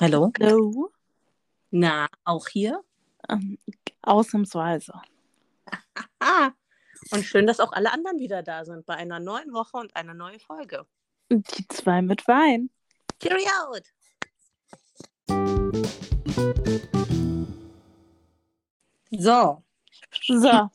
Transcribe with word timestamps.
Hallo? 0.00 0.30
Hallo. 0.40 0.90
Na, 1.70 2.06
auch 2.24 2.48
hier? 2.48 2.82
Ähm, 3.28 3.58
ausnahmsweise. 4.02 4.92
Ah, 6.20 6.50
und 7.12 7.24
schön, 7.24 7.46
dass 7.46 7.60
auch 7.60 7.72
alle 7.72 7.92
anderen 7.92 8.18
wieder 8.18 8.42
da 8.42 8.64
sind 8.64 8.86
bei 8.86 8.94
einer 8.94 9.20
neuen 9.20 9.52
Woche 9.52 9.76
und 9.78 9.94
einer 9.96 10.14
neuen 10.14 10.38
Folge. 10.40 10.86
Die 11.30 11.66
zwei 11.68 12.02
mit 12.02 12.26
Wein. 12.28 12.70
Carry 13.20 13.44
out! 13.62 13.82
So, 19.10 19.62
So, 20.28 20.70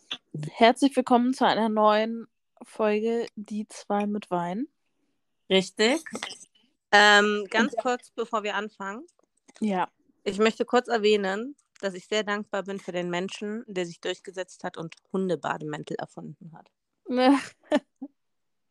herzlich 0.54 0.96
willkommen 0.96 1.34
zu 1.34 1.46
einer 1.46 1.70
neuen 1.70 2.28
Folge 2.64 3.28
Die 3.36 3.68
zwei 3.68 4.08
mit 4.08 4.32
Wein. 4.32 4.68
richtig. 5.50 6.02
Ähm, 6.92 7.48
ganz 7.50 7.74
kurz, 7.76 8.12
bevor 8.12 8.44
wir 8.44 8.56
anfangen. 8.56 9.06
Ja. 9.60 9.90
Ich 10.24 10.38
möchte 10.38 10.66
kurz 10.66 10.88
erwähnen, 10.88 11.56
dass 11.80 11.94
ich 11.94 12.08
sehr 12.08 12.24
dankbar 12.24 12.64
bin 12.64 12.80
für 12.80 12.92
den 12.92 13.10
Menschen, 13.10 13.64
der 13.68 13.86
sich 13.86 14.00
durchgesetzt 14.02 14.64
hat 14.64 14.78
und 14.78 14.96
Hundebademäntel 15.12 15.96
erfunden 15.98 16.54
hat. 16.54 16.70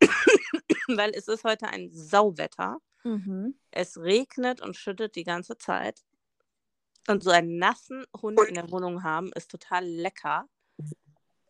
Weil 0.87 1.11
es 1.13 1.27
ist 1.27 1.43
heute 1.43 1.67
ein 1.67 1.89
Sauwetter. 1.91 2.77
mhm. 3.03 3.55
Es 3.71 3.97
regnet 3.97 4.61
und 4.61 4.77
schüttet 4.77 5.15
die 5.15 5.23
ganze 5.23 5.57
Zeit. 5.57 6.01
Und 7.07 7.23
so 7.23 7.31
einen 7.31 7.57
nassen 7.57 8.05
Hund 8.21 8.39
in 8.47 8.53
der 8.53 8.71
Wohnung 8.71 9.03
haben, 9.03 9.31
ist 9.33 9.49
total 9.49 9.85
lecker. 9.85 10.47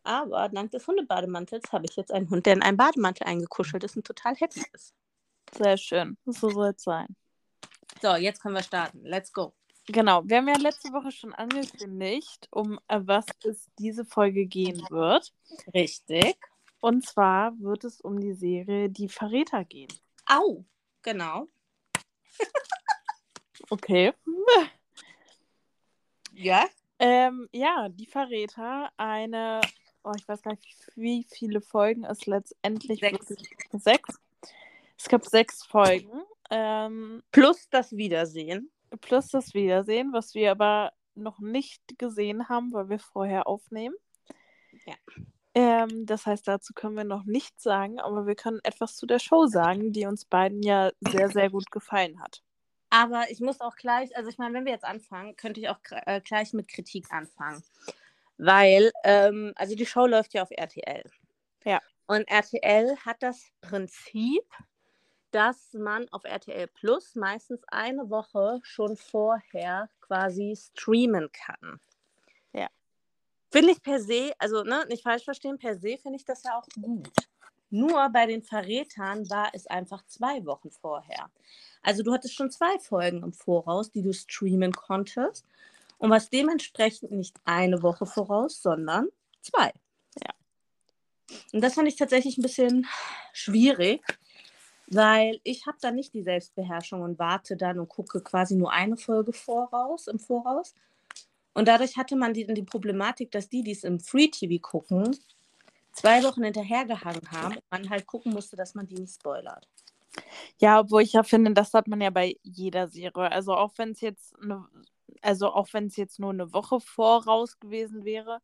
Aber 0.02 0.48
dank 0.48 0.70
des 0.72 0.86
Hundebademantels 0.86 1.70
habe 1.72 1.84
ich 1.84 1.96
jetzt 1.96 2.10
einen 2.10 2.28
Hund, 2.30 2.46
der 2.46 2.54
in 2.54 2.62
einen 2.62 2.76
Bademantel 2.76 3.26
eingekuschelt 3.26 3.84
ist 3.84 3.96
und 3.96 4.06
total 4.06 4.34
happy 4.34 4.64
ist. 4.72 4.94
Sehr 5.56 5.76
schön. 5.76 6.16
So 6.24 6.50
soll 6.50 6.72
es 6.76 6.82
sein. 6.82 7.06
So, 8.00 8.16
jetzt 8.16 8.40
können 8.40 8.54
wir 8.54 8.62
starten. 8.62 9.02
Let's 9.04 9.32
go. 9.32 9.54
Genau, 9.86 10.22
wir 10.24 10.36
haben 10.38 10.48
ja 10.48 10.56
letzte 10.58 10.92
Woche 10.92 11.10
schon 11.10 11.34
angekündigt, 11.34 12.46
um 12.50 12.78
äh, 12.88 13.00
was 13.02 13.26
es 13.44 13.68
diese 13.78 14.04
Folge 14.04 14.46
gehen 14.46 14.80
wird. 14.90 15.32
Richtig. 15.74 16.36
Und 16.80 17.04
zwar 17.04 17.52
wird 17.58 17.84
es 17.84 18.00
um 18.00 18.18
die 18.20 18.32
Serie 18.32 18.88
Die 18.90 19.08
Verräter 19.08 19.64
gehen. 19.64 19.92
Au, 20.26 20.64
genau. 21.02 21.48
Okay. 23.70 24.12
Ja. 26.34 26.66
Ähm, 26.98 27.46
ja, 27.52 27.88
Die 27.90 28.06
Verräter, 28.06 28.90
eine, 28.96 29.60
oh, 30.02 30.12
ich 30.16 30.26
weiß 30.26 30.40
gar 30.40 30.52
nicht, 30.52 30.90
wie 30.96 31.26
viele 31.28 31.60
Folgen 31.60 32.04
es 32.04 32.24
letztendlich 32.24 33.00
Sechs. 33.00 33.28
wirklich 33.28 33.50
sechs. 33.72 34.18
Es 35.02 35.08
gab 35.08 35.26
sechs 35.26 35.64
Folgen. 35.64 36.22
Ähm, 36.48 37.24
Plus 37.32 37.68
das 37.70 37.90
Wiedersehen. 37.90 38.70
plus 39.00 39.30
das 39.30 39.52
Wiedersehen, 39.52 40.12
was 40.12 40.32
wir 40.34 40.52
aber 40.52 40.92
noch 41.16 41.40
nicht 41.40 41.82
gesehen 41.98 42.48
haben, 42.48 42.72
weil 42.72 42.88
wir 42.88 43.00
vorher 43.00 43.48
aufnehmen. 43.48 43.96
Ja. 44.86 44.94
Ähm, 45.56 46.06
das 46.06 46.24
heißt, 46.24 46.46
dazu 46.46 46.72
können 46.72 46.96
wir 46.96 47.02
noch 47.02 47.24
nichts 47.24 47.64
sagen, 47.64 47.98
aber 47.98 48.28
wir 48.28 48.36
können 48.36 48.60
etwas 48.62 48.94
zu 48.94 49.06
der 49.06 49.18
Show 49.18 49.46
sagen, 49.46 49.92
die 49.92 50.06
uns 50.06 50.24
beiden 50.24 50.62
ja 50.62 50.92
sehr, 51.00 51.28
sehr 51.30 51.50
gut 51.50 51.72
gefallen 51.72 52.22
hat. 52.22 52.40
Aber 52.88 53.28
ich 53.28 53.40
muss 53.40 53.60
auch 53.60 53.74
gleich, 53.74 54.16
also 54.16 54.30
ich 54.30 54.38
meine, 54.38 54.54
wenn 54.54 54.66
wir 54.66 54.72
jetzt 54.72 54.84
anfangen, 54.84 55.34
könnte 55.34 55.60
ich 55.60 55.68
auch 55.68 55.80
äh, 55.90 56.20
gleich 56.20 56.52
mit 56.52 56.68
Kritik 56.68 57.10
anfangen. 57.10 57.64
Weil, 58.38 58.92
ähm, 59.02 59.52
also 59.56 59.74
die 59.74 59.86
Show 59.86 60.06
läuft 60.06 60.32
ja 60.32 60.42
auf 60.42 60.52
RTL. 60.52 61.02
Ja. 61.64 61.80
Und 62.06 62.28
RTL 62.28 62.96
hat 62.98 63.20
das 63.20 63.50
Prinzip, 63.62 64.44
dass 65.32 65.72
man 65.72 66.08
auf 66.10 66.24
RTL 66.24 66.68
Plus 66.68 67.14
meistens 67.14 67.62
eine 67.68 68.08
Woche 68.10 68.60
schon 68.62 68.96
vorher 68.96 69.88
quasi 70.00 70.56
streamen 70.56 71.30
kann. 71.32 71.80
Ja. 72.52 72.68
Finde 73.50 73.72
ich 73.72 73.82
per 73.82 74.00
se, 74.00 74.32
also 74.38 74.62
ne, 74.62 74.86
nicht 74.88 75.02
falsch 75.02 75.24
verstehen, 75.24 75.58
per 75.58 75.76
se 75.76 75.98
finde 75.98 76.16
ich 76.16 76.24
das 76.24 76.42
ja 76.44 76.58
auch 76.58 76.66
gut. 76.80 77.10
Nur 77.70 78.10
bei 78.10 78.26
den 78.26 78.42
Verrätern 78.42 79.28
war 79.30 79.50
es 79.54 79.66
einfach 79.66 80.04
zwei 80.06 80.44
Wochen 80.44 80.70
vorher. 80.70 81.30
Also 81.82 82.02
du 82.02 82.12
hattest 82.12 82.34
schon 82.34 82.50
zwei 82.50 82.78
Folgen 82.78 83.22
im 83.22 83.32
Voraus, 83.32 83.90
die 83.90 84.02
du 84.02 84.12
streamen 84.12 84.72
konntest. 84.72 85.46
Und 85.96 86.10
was 86.10 86.28
dementsprechend 86.28 87.12
nicht 87.12 87.36
eine 87.44 87.82
Woche 87.82 88.04
voraus, 88.04 88.60
sondern 88.60 89.08
zwei. 89.40 89.72
Ja. 90.20 90.34
Und 91.52 91.62
das 91.62 91.74
fand 91.74 91.88
ich 91.88 91.96
tatsächlich 91.96 92.36
ein 92.36 92.42
bisschen 92.42 92.86
schwierig, 93.32 94.02
weil 94.94 95.40
ich 95.44 95.66
habe 95.66 95.78
da 95.80 95.90
nicht 95.90 96.12
die 96.14 96.22
Selbstbeherrschung 96.22 97.02
und 97.02 97.18
warte 97.18 97.56
dann 97.56 97.78
und 97.78 97.88
gucke 97.88 98.20
quasi 98.20 98.56
nur 98.56 98.72
eine 98.72 98.96
Folge 98.96 99.32
voraus, 99.32 100.06
im 100.06 100.18
Voraus. 100.18 100.74
Und 101.54 101.68
dadurch 101.68 101.96
hatte 101.96 102.16
man 102.16 102.34
die, 102.34 102.46
die 102.46 102.62
Problematik, 102.62 103.30
dass 103.30 103.48
die, 103.48 103.62
die 103.62 103.72
es 103.72 103.84
im 103.84 104.00
Free 104.00 104.28
TV 104.28 104.60
gucken, 104.60 105.16
zwei 105.92 106.22
Wochen 106.22 106.44
hinterhergehangen 106.44 107.30
haben 107.30 107.56
und 107.56 107.70
man 107.70 107.90
halt 107.90 108.06
gucken 108.06 108.32
musste, 108.32 108.56
dass 108.56 108.74
man 108.74 108.86
die 108.86 108.94
nicht 108.94 109.14
spoilert. 109.14 109.68
Ja, 110.58 110.80
obwohl 110.80 111.02
ich 111.02 111.12
ja 111.14 111.22
finde, 111.22 111.52
das 111.52 111.72
hat 111.74 111.88
man 111.88 112.00
ja 112.00 112.10
bei 112.10 112.36
jeder 112.42 112.88
Serie. 112.88 113.30
Also 113.32 113.54
auch 113.54 113.72
wenn 113.76 113.92
es 113.92 114.00
jetzt 114.00 114.34
eine, 114.42 114.66
also 115.22 115.52
auch 115.52 115.68
wenn 115.72 115.86
es 115.86 115.96
jetzt 115.96 116.18
nur 116.18 116.30
eine 116.30 116.52
Woche 116.52 116.80
voraus 116.80 117.58
gewesen 117.58 118.04
wäre, 118.04 118.40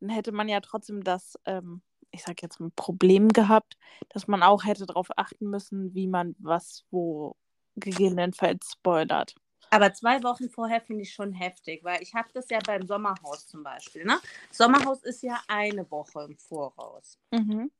dann 0.00 0.10
hätte 0.10 0.32
man 0.32 0.48
ja 0.48 0.60
trotzdem 0.60 1.04
das, 1.04 1.38
ähm, 1.44 1.82
ich 2.12 2.22
sag 2.22 2.42
jetzt 2.42 2.60
mal, 2.60 2.70
Problem 2.76 3.28
gehabt, 3.28 3.76
dass 4.08 4.26
man 4.26 4.42
auch 4.42 4.64
hätte 4.64 4.86
darauf 4.86 5.08
achten 5.16 5.48
müssen, 5.48 5.94
wie 5.94 6.06
man 6.06 6.34
was 6.38 6.84
wo 6.90 7.36
gegebenenfalls 7.76 8.72
spoilert. 8.72 9.34
Aber 9.70 9.92
zwei 9.92 10.22
Wochen 10.24 10.50
vorher 10.50 10.80
finde 10.80 11.02
ich 11.02 11.12
schon 11.12 11.32
heftig, 11.32 11.84
weil 11.84 12.02
ich 12.02 12.14
habe 12.14 12.28
das 12.34 12.50
ja 12.50 12.58
beim 12.66 12.86
Sommerhaus 12.86 13.46
zum 13.46 13.62
Beispiel. 13.62 14.04
Ne? 14.04 14.18
Sommerhaus 14.50 15.02
ist 15.04 15.22
ja 15.22 15.40
eine 15.46 15.88
Woche 15.90 16.24
im 16.24 16.36
Voraus. 16.36 17.18
Mhm. 17.30 17.70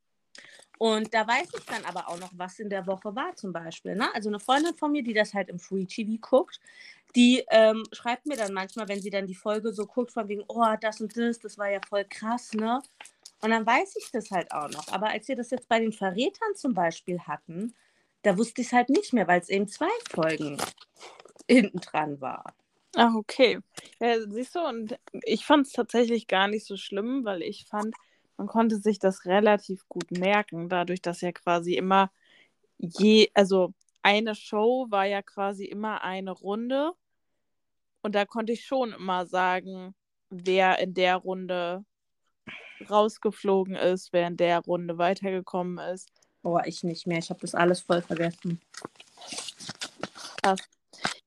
Und 0.77 1.13
da 1.13 1.27
weiß 1.27 1.49
ich 1.53 1.65
dann 1.65 1.83
aber 1.85 2.07
auch 2.07 2.17
noch, 2.17 2.31
was 2.33 2.59
in 2.59 2.69
der 2.69 2.87
Woche 2.87 3.13
war 3.13 3.35
zum 3.35 3.51
Beispiel. 3.51 3.95
Ne? 3.95 4.07
Also 4.15 4.29
eine 4.29 4.39
Freundin 4.39 4.73
von 4.73 4.91
mir, 4.91 5.03
die 5.03 5.13
das 5.13 5.33
halt 5.33 5.49
im 5.49 5.59
Free 5.59 5.85
TV 5.85 6.17
guckt, 6.21 6.59
die 7.15 7.43
ähm, 7.49 7.83
schreibt 7.91 8.25
mir 8.25 8.37
dann 8.37 8.53
manchmal, 8.53 8.87
wenn 8.87 9.01
sie 9.01 9.09
dann 9.09 9.27
die 9.27 9.35
Folge 9.35 9.73
so 9.73 9.85
guckt, 9.85 10.11
von 10.11 10.27
wegen, 10.29 10.43
oh, 10.47 10.73
das 10.79 11.01
und 11.01 11.15
das, 11.15 11.39
das 11.39 11.57
war 11.57 11.69
ja 11.69 11.79
voll 11.87 12.05
krass, 12.05 12.53
ne? 12.53 12.81
Und 13.41 13.49
dann 13.49 13.65
weiß 13.65 13.95
ich 13.97 14.11
das 14.11 14.29
halt 14.31 14.51
auch 14.51 14.69
noch. 14.69 14.87
Aber 14.89 15.09
als 15.09 15.27
wir 15.27 15.35
das 15.35 15.49
jetzt 15.49 15.67
bei 15.67 15.79
den 15.79 15.91
Verrätern 15.91 16.55
zum 16.55 16.73
Beispiel 16.73 17.19
hatten, 17.21 17.73
da 18.21 18.37
wusste 18.37 18.61
ich 18.61 18.67
es 18.67 18.73
halt 18.73 18.89
nicht 18.89 19.13
mehr, 19.13 19.27
weil 19.27 19.41
es 19.41 19.49
eben 19.49 19.67
zwei 19.67 19.89
Folgen 20.09 20.57
hinten 21.47 21.79
dran 21.79 22.21
war. 22.21 22.53
Ach, 22.95 23.15
okay. 23.15 23.59
Ja, 23.99 24.19
siehst 24.27 24.55
du, 24.55 24.59
und 24.59 24.99
ich 25.23 25.45
fand 25.45 25.65
es 25.65 25.73
tatsächlich 25.73 26.27
gar 26.27 26.47
nicht 26.47 26.65
so 26.65 26.77
schlimm, 26.77 27.25
weil 27.25 27.41
ich 27.41 27.65
fand, 27.65 27.95
man 28.37 28.47
konnte 28.47 28.77
sich 28.77 28.99
das 28.99 29.25
relativ 29.25 29.87
gut 29.87 30.11
merken, 30.11 30.69
dadurch, 30.69 31.01
dass 31.01 31.21
ja 31.21 31.31
quasi 31.31 31.75
immer 31.75 32.11
je, 32.77 33.31
also 33.33 33.73
eine 34.01 34.35
Show 34.35 34.87
war 34.89 35.05
ja 35.05 35.21
quasi 35.21 35.65
immer 35.65 36.03
eine 36.03 36.31
Runde. 36.31 36.91
Und 38.01 38.15
da 38.15 38.25
konnte 38.25 38.51
ich 38.53 38.65
schon 38.65 38.93
immer 38.93 39.25
sagen, 39.25 39.95
wer 40.29 40.79
in 40.79 40.93
der 40.93 41.17
Runde 41.17 41.85
rausgeflogen 42.89 43.75
ist, 43.75 44.13
in 44.13 44.37
der 44.37 44.59
Runde 44.59 44.97
weitergekommen 44.97 45.77
ist. 45.93 46.09
Oh, 46.43 46.59
ich 46.65 46.83
nicht 46.83 47.07
mehr. 47.07 47.19
Ich 47.19 47.29
habe 47.29 47.39
das 47.41 47.53
alles 47.53 47.81
voll 47.81 48.01
vergessen. 48.01 48.59
Krass. 50.41 50.59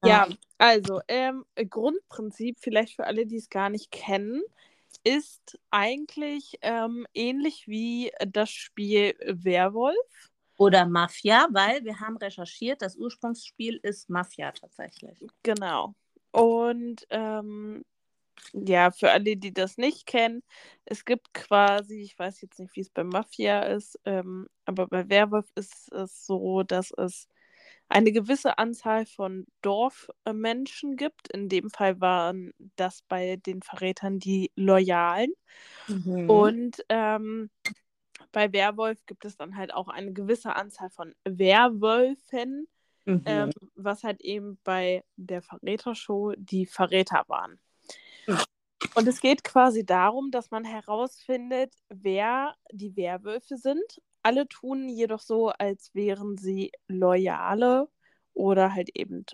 Ja, 0.04 0.28
also 0.58 1.00
ähm, 1.08 1.44
Grundprinzip, 1.56 2.58
vielleicht 2.60 2.96
für 2.96 3.06
alle, 3.06 3.26
die 3.26 3.36
es 3.36 3.48
gar 3.48 3.70
nicht 3.70 3.90
kennen, 3.90 4.42
ist 5.02 5.58
eigentlich 5.70 6.58
ähm, 6.62 7.06
ähnlich 7.14 7.66
wie 7.66 8.12
das 8.26 8.50
Spiel 8.50 9.14
Werwolf. 9.24 9.96
Oder 10.56 10.86
Mafia, 10.86 11.48
weil 11.50 11.84
wir 11.84 11.98
haben 11.98 12.16
recherchiert, 12.16 12.80
das 12.80 12.94
Ursprungsspiel 12.94 13.80
ist 13.82 14.08
Mafia 14.08 14.52
tatsächlich. 14.52 15.18
Genau. 15.42 15.94
Und 16.30 17.04
ähm, 17.10 17.84
ja, 18.52 18.90
für 18.90 19.10
alle, 19.10 19.36
die 19.36 19.52
das 19.52 19.76
nicht 19.78 20.06
kennen, 20.06 20.42
es 20.84 21.04
gibt 21.04 21.32
quasi, 21.34 22.00
ich 22.02 22.18
weiß 22.18 22.40
jetzt 22.42 22.58
nicht, 22.58 22.74
wie 22.76 22.80
es 22.80 22.90
bei 22.90 23.04
Mafia 23.04 23.62
ist, 23.62 23.98
ähm, 24.04 24.48
aber 24.64 24.86
bei 24.88 25.08
Werwolf 25.08 25.46
ist 25.54 25.92
es 25.92 26.26
so, 26.26 26.62
dass 26.62 26.90
es 26.92 27.28
eine 27.88 28.12
gewisse 28.12 28.58
Anzahl 28.58 29.06
von 29.06 29.46
Dorfmenschen 29.62 30.96
gibt. 30.96 31.28
In 31.28 31.48
dem 31.48 31.70
Fall 31.70 32.00
waren 32.00 32.52
das 32.76 33.02
bei 33.08 33.36
den 33.36 33.62
Verrätern 33.62 34.18
die 34.18 34.50
Loyalen. 34.56 35.32
Mhm. 35.88 36.28
Und 36.28 36.84
ähm, 36.88 37.50
bei 38.32 38.52
Werwolf 38.52 39.04
gibt 39.06 39.24
es 39.24 39.36
dann 39.36 39.56
halt 39.56 39.72
auch 39.74 39.88
eine 39.88 40.12
gewisse 40.12 40.56
Anzahl 40.56 40.90
von 40.90 41.14
Werwölfen, 41.24 42.66
Mhm. 43.06 43.22
ähm, 43.26 43.50
was 43.74 44.02
halt 44.02 44.20
eben 44.22 44.58
bei 44.64 45.04
der 45.16 45.42
Verrätershow 45.42 46.32
die 46.36 46.66
Verräter 46.66 47.24
waren. 47.28 47.58
Und 48.94 49.08
es 49.08 49.20
geht 49.20 49.44
quasi 49.44 49.84
darum, 49.84 50.30
dass 50.30 50.50
man 50.50 50.64
herausfindet, 50.64 51.74
wer 51.88 52.54
die 52.70 52.96
Werwölfe 52.96 53.56
sind. 53.56 54.00
Alle 54.22 54.48
tun 54.48 54.88
jedoch 54.88 55.20
so, 55.20 55.48
als 55.48 55.94
wären 55.94 56.38
sie 56.38 56.72
loyale 56.86 57.88
oder 58.34 58.74
halt 58.74 58.90
eben 58.94 59.24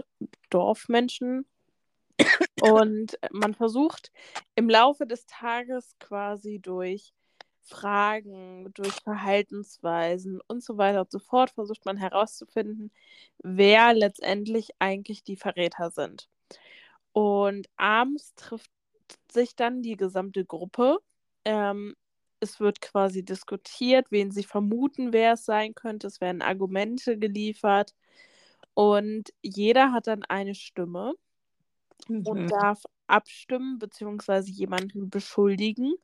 Dorfmenschen 0.51 1.47
Und 2.61 3.19
man 3.31 3.55
versucht 3.55 4.13
im 4.55 4.69
Laufe 4.69 5.07
des 5.07 5.27
Tages 5.27 5.97
quasi 5.99 6.59
durch 6.61 7.13
Fragen, 7.63 8.73
durch 8.75 8.93
Verhaltensweisen 9.03 10.41
und 10.47 10.63
so 10.63 10.77
weiter 10.77 11.01
und 11.01 11.11
so 11.11 11.19
fort, 11.19 11.51
versucht 11.51 11.85
man 11.85 11.97
herauszufinden, 11.97 12.91
wer 13.43 13.95
letztendlich 13.95 14.71
eigentlich 14.79 15.23
die 15.23 15.37
Verräter 15.37 15.91
sind. 15.91 16.29
Und 17.13 17.69
abends 17.77 18.35
trifft 18.35 18.71
sich 19.33 19.57
dann 19.57 19.83
die 19.83 19.97
gesamte 19.97 20.45
Gruppe. 20.45 20.99
Ähm, 21.45 21.95
es 22.41 22.59
wird 22.61 22.81
quasi 22.81 23.23
diskutiert, 23.23 24.07
wen 24.11 24.31
sie 24.31 24.45
vermuten, 24.45 25.13
wer 25.13 25.35
es 25.35 25.45
sein 25.45 25.75
könnte. 25.75 26.07
Es 26.07 26.21
werden 26.21 26.43
Argumente 26.43 27.19
geliefert. 27.19 27.95
Und 28.75 29.33
jeder 29.43 29.93
hat 29.93 30.07
dann 30.07 30.25
eine 30.25 30.55
Stimme 30.55 31.15
mhm. 32.09 32.27
und 32.27 32.49
darf 32.49 32.83
abstimmen 33.07 33.79
bzw. 33.79 34.51
jemanden 34.51 35.11
beschuldigen. 35.11 35.95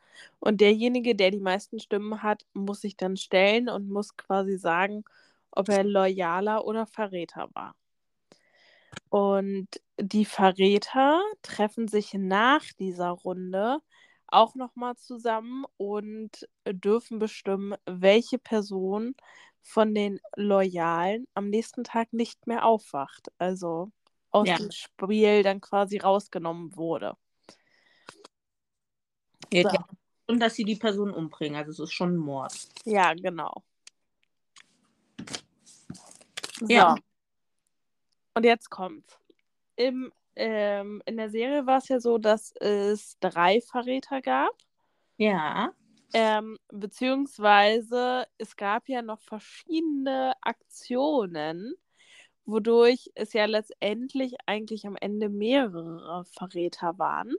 Und 0.40 0.60
derjenige, 0.60 1.14
der 1.14 1.30
die 1.30 1.40
meisten 1.40 1.78
Stimmen 1.80 2.22
hat, 2.22 2.44
muss 2.52 2.80
sich 2.82 2.96
dann 2.96 3.16
stellen 3.16 3.68
und 3.68 3.88
muss 3.88 4.16
quasi 4.16 4.58
sagen, 4.58 5.04
ob 5.50 5.68
er 5.68 5.84
loyaler 5.84 6.66
oder 6.66 6.86
Verräter 6.86 7.48
war. 7.54 7.74
Und 9.08 9.68
die 9.98 10.24
Verräter 10.24 11.20
treffen 11.42 11.88
sich 11.88 12.14
nach 12.14 12.64
dieser 12.78 13.10
Runde 13.10 13.78
auch 14.28 14.54
nochmal 14.54 14.96
zusammen 14.96 15.64
und 15.76 16.48
dürfen 16.66 17.18
bestimmen, 17.18 17.74
welche 17.86 18.38
Person 18.38 19.14
von 19.62 19.94
den 19.94 20.20
Loyalen 20.36 21.26
am 21.34 21.48
nächsten 21.48 21.84
Tag 21.84 22.12
nicht 22.12 22.46
mehr 22.46 22.64
aufwacht. 22.64 23.30
Also 23.38 23.90
aus 24.30 24.48
ja. 24.48 24.56
dem 24.56 24.70
Spiel 24.70 25.42
dann 25.42 25.60
quasi 25.60 25.98
rausgenommen 25.98 26.76
wurde. 26.76 27.16
Ja, 29.52 29.70
so. 29.70 29.78
Und 30.26 30.40
dass 30.40 30.56
sie 30.56 30.64
die 30.64 30.76
Person 30.76 31.12
umbringen. 31.12 31.56
Also 31.56 31.70
es 31.70 31.78
ist 31.78 31.94
schon 31.94 32.14
ein 32.14 32.16
Mord. 32.16 32.52
Ja, 32.84 33.14
genau. 33.14 33.62
So. 36.60 36.66
Und 38.36 38.44
jetzt 38.44 38.68
kommt's. 38.68 39.18
Im, 39.76 40.12
ähm, 40.34 41.02
in 41.06 41.16
der 41.16 41.30
Serie 41.30 41.64
war 41.66 41.78
es 41.78 41.88
ja 41.88 42.00
so, 42.00 42.18
dass 42.18 42.52
es 42.60 43.18
drei 43.18 43.62
Verräter 43.62 44.20
gab. 44.20 44.52
Ja. 45.16 45.72
Ähm, 46.12 46.58
beziehungsweise 46.68 48.26
es 48.36 48.54
gab 48.56 48.90
ja 48.90 49.00
noch 49.00 49.20
verschiedene 49.22 50.34
Aktionen, 50.42 51.76
wodurch 52.44 53.10
es 53.14 53.32
ja 53.32 53.46
letztendlich 53.46 54.34
eigentlich 54.44 54.86
am 54.86 54.96
Ende 54.96 55.30
mehrere 55.30 56.26
Verräter 56.26 56.98
waren. 56.98 57.34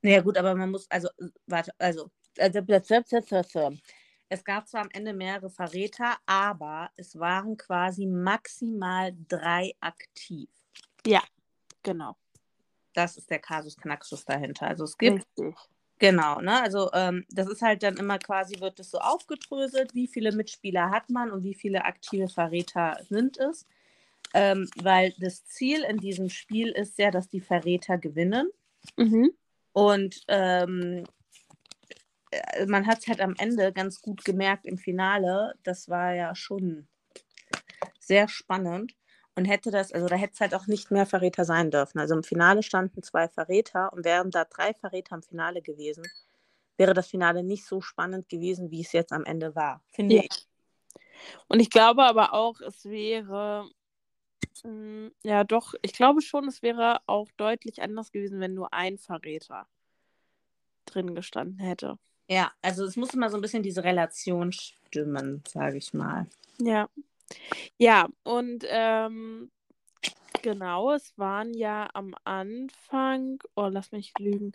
Ja 0.00 0.22
gut, 0.22 0.38
aber 0.38 0.54
man 0.54 0.70
muss, 0.70 0.90
also, 0.90 1.10
warte, 1.46 1.72
also, 1.78 2.10
also 2.38 2.62
es 4.28 4.44
gab 4.44 4.68
zwar 4.68 4.82
am 4.82 4.90
Ende 4.92 5.12
mehrere 5.12 5.50
Verräter, 5.50 6.16
aber 6.26 6.90
es 6.96 7.18
waren 7.18 7.56
quasi 7.56 8.06
maximal 8.06 9.14
drei 9.28 9.74
aktiv. 9.80 10.48
Ja, 11.06 11.22
genau. 11.82 12.16
Das 12.94 13.16
ist 13.16 13.30
der 13.30 13.40
Kasus 13.40 13.76
Knaxus 13.76 14.24
dahinter. 14.24 14.68
Also 14.68 14.84
es 14.84 14.96
gibt 14.96 15.26
Richtig. 15.36 15.56
Genau, 15.98 16.40
ne? 16.40 16.60
Also 16.60 16.90
ähm, 16.92 17.24
das 17.30 17.48
ist 17.48 17.62
halt 17.62 17.82
dann 17.82 17.96
immer 17.96 18.18
quasi, 18.18 18.60
wird 18.60 18.80
es 18.80 18.90
so 18.90 18.98
aufgedröselt, 18.98 19.94
wie 19.94 20.08
viele 20.08 20.32
Mitspieler 20.32 20.90
hat 20.90 21.08
man 21.08 21.30
und 21.30 21.44
wie 21.44 21.54
viele 21.54 21.84
aktive 21.84 22.28
Verräter 22.28 22.98
sind 23.08 23.38
es. 23.38 23.66
Ähm, 24.32 24.68
weil 24.82 25.14
das 25.18 25.44
Ziel 25.46 25.84
in 25.84 25.98
diesem 25.98 26.28
Spiel 26.28 26.70
ist 26.70 26.98
ja, 26.98 27.12
dass 27.12 27.28
die 27.28 27.40
Verräter 27.40 27.98
gewinnen. 27.98 28.50
Mhm. 28.96 29.30
Und 29.72 30.22
ähm, 30.28 31.04
äh, 31.04 31.04
man 32.66 32.86
hat 32.86 33.00
es 33.00 33.08
halt 33.08 33.20
am 33.20 33.34
Ende 33.38 33.72
ganz 33.72 34.00
gut 34.00 34.24
gemerkt 34.24 34.66
im 34.66 34.78
Finale. 34.78 35.54
Das 35.62 35.88
war 35.88 36.14
ja 36.14 36.34
schon 36.34 36.88
sehr 37.98 38.28
spannend. 38.28 38.94
Und 39.36 39.46
hätte 39.46 39.72
das, 39.72 39.92
also 39.92 40.06
da 40.06 40.14
hätte 40.14 40.34
es 40.34 40.40
halt 40.40 40.54
auch 40.54 40.68
nicht 40.68 40.92
mehr 40.92 41.06
Verräter 41.06 41.44
sein 41.44 41.72
dürfen. 41.72 41.98
Also 41.98 42.14
im 42.14 42.22
Finale 42.22 42.62
standen 42.62 43.02
zwei 43.02 43.28
Verräter 43.28 43.92
und 43.92 44.04
wären 44.04 44.30
da 44.30 44.44
drei 44.44 44.74
Verräter 44.74 45.16
im 45.16 45.22
Finale 45.22 45.60
gewesen, 45.60 46.04
wäre 46.76 46.94
das 46.94 47.08
Finale 47.08 47.42
nicht 47.42 47.66
so 47.66 47.80
spannend 47.80 48.28
gewesen, 48.28 48.70
wie 48.70 48.82
es 48.82 48.92
jetzt 48.92 49.12
am 49.12 49.24
Ende 49.24 49.54
war, 49.56 49.82
finde 49.90 50.16
ja. 50.16 50.22
ich. 50.22 50.48
Und 51.48 51.60
ich 51.60 51.70
glaube 51.70 52.04
aber 52.04 52.32
auch, 52.32 52.60
es 52.60 52.84
wäre, 52.84 53.68
mh, 54.62 54.68
hm, 54.70 55.12
ja 55.24 55.42
doch, 55.42 55.74
ich 55.82 55.92
glaube 55.92 56.22
schon, 56.22 56.46
es 56.46 56.62
wäre 56.62 57.00
auch 57.06 57.28
deutlich 57.36 57.82
anders 57.82 58.12
gewesen, 58.12 58.40
wenn 58.40 58.54
nur 58.54 58.72
ein 58.72 58.98
Verräter 58.98 59.66
drin 60.84 61.14
gestanden 61.14 61.58
hätte. 61.58 61.98
Ja, 62.28 62.52
also 62.62 62.84
es 62.84 62.96
muss 62.96 63.12
immer 63.14 63.30
so 63.30 63.36
ein 63.36 63.42
bisschen 63.42 63.62
diese 63.62 63.84
Relation 63.84 64.52
stimmen, 64.52 65.42
sage 65.46 65.78
ich 65.78 65.92
mal. 65.92 66.26
Ja. 66.58 66.88
Ja, 67.78 68.08
und 68.22 68.64
ähm, 68.68 69.50
genau, 70.42 70.92
es 70.92 71.16
waren 71.16 71.54
ja 71.54 71.88
am 71.94 72.14
Anfang, 72.24 73.38
oh, 73.56 73.68
lass 73.70 73.92
mich 73.92 74.12
lügen, 74.18 74.52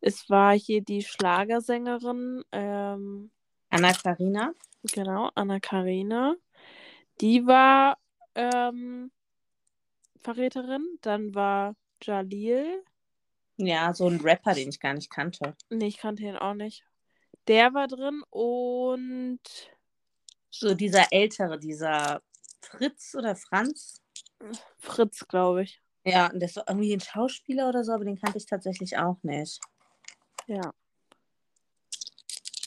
es 0.00 0.28
war 0.30 0.56
hier 0.58 0.82
die 0.82 1.02
Schlagersängerin, 1.02 2.42
ähm, 2.52 3.30
Anna 3.70 3.92
Karina. 3.92 4.52
Genau, 4.92 5.30
Anna 5.34 5.60
Karina. 5.60 6.36
Die 7.20 7.46
war 7.46 7.98
ähm, 8.34 9.10
Verräterin. 10.20 10.98
Dann 11.02 11.34
war 11.34 11.74
Jalil. 12.02 12.82
Ja, 13.56 13.92
so 13.94 14.08
ein 14.08 14.20
Rapper, 14.20 14.54
den 14.54 14.68
ich 14.68 14.80
gar 14.80 14.94
nicht 14.94 15.10
kannte. 15.10 15.54
Nee, 15.70 15.86
ich 15.86 15.98
kannte 15.98 16.22
ihn 16.22 16.36
auch 16.36 16.54
nicht. 16.54 16.84
Der 17.48 17.74
war 17.74 17.86
drin 17.86 18.22
und 18.30 19.40
so 20.50 20.74
dieser 20.74 21.12
ältere, 21.12 21.58
dieser 21.58 22.22
Fritz 22.60 23.14
oder 23.14 23.36
Franz? 23.36 24.02
Fritz, 24.78 25.26
glaube 25.28 25.62
ich. 25.64 25.80
Ja, 26.04 26.30
und 26.30 26.40
der 26.40 26.48
ist 26.48 26.56
irgendwie 26.56 26.92
ein 26.92 27.00
Schauspieler 27.00 27.68
oder 27.68 27.84
so, 27.84 27.92
aber 27.92 28.04
den 28.04 28.18
kannte 28.18 28.38
ich 28.38 28.46
tatsächlich 28.46 28.96
auch 28.96 29.22
nicht. 29.22 29.60
Ja. 30.46 30.72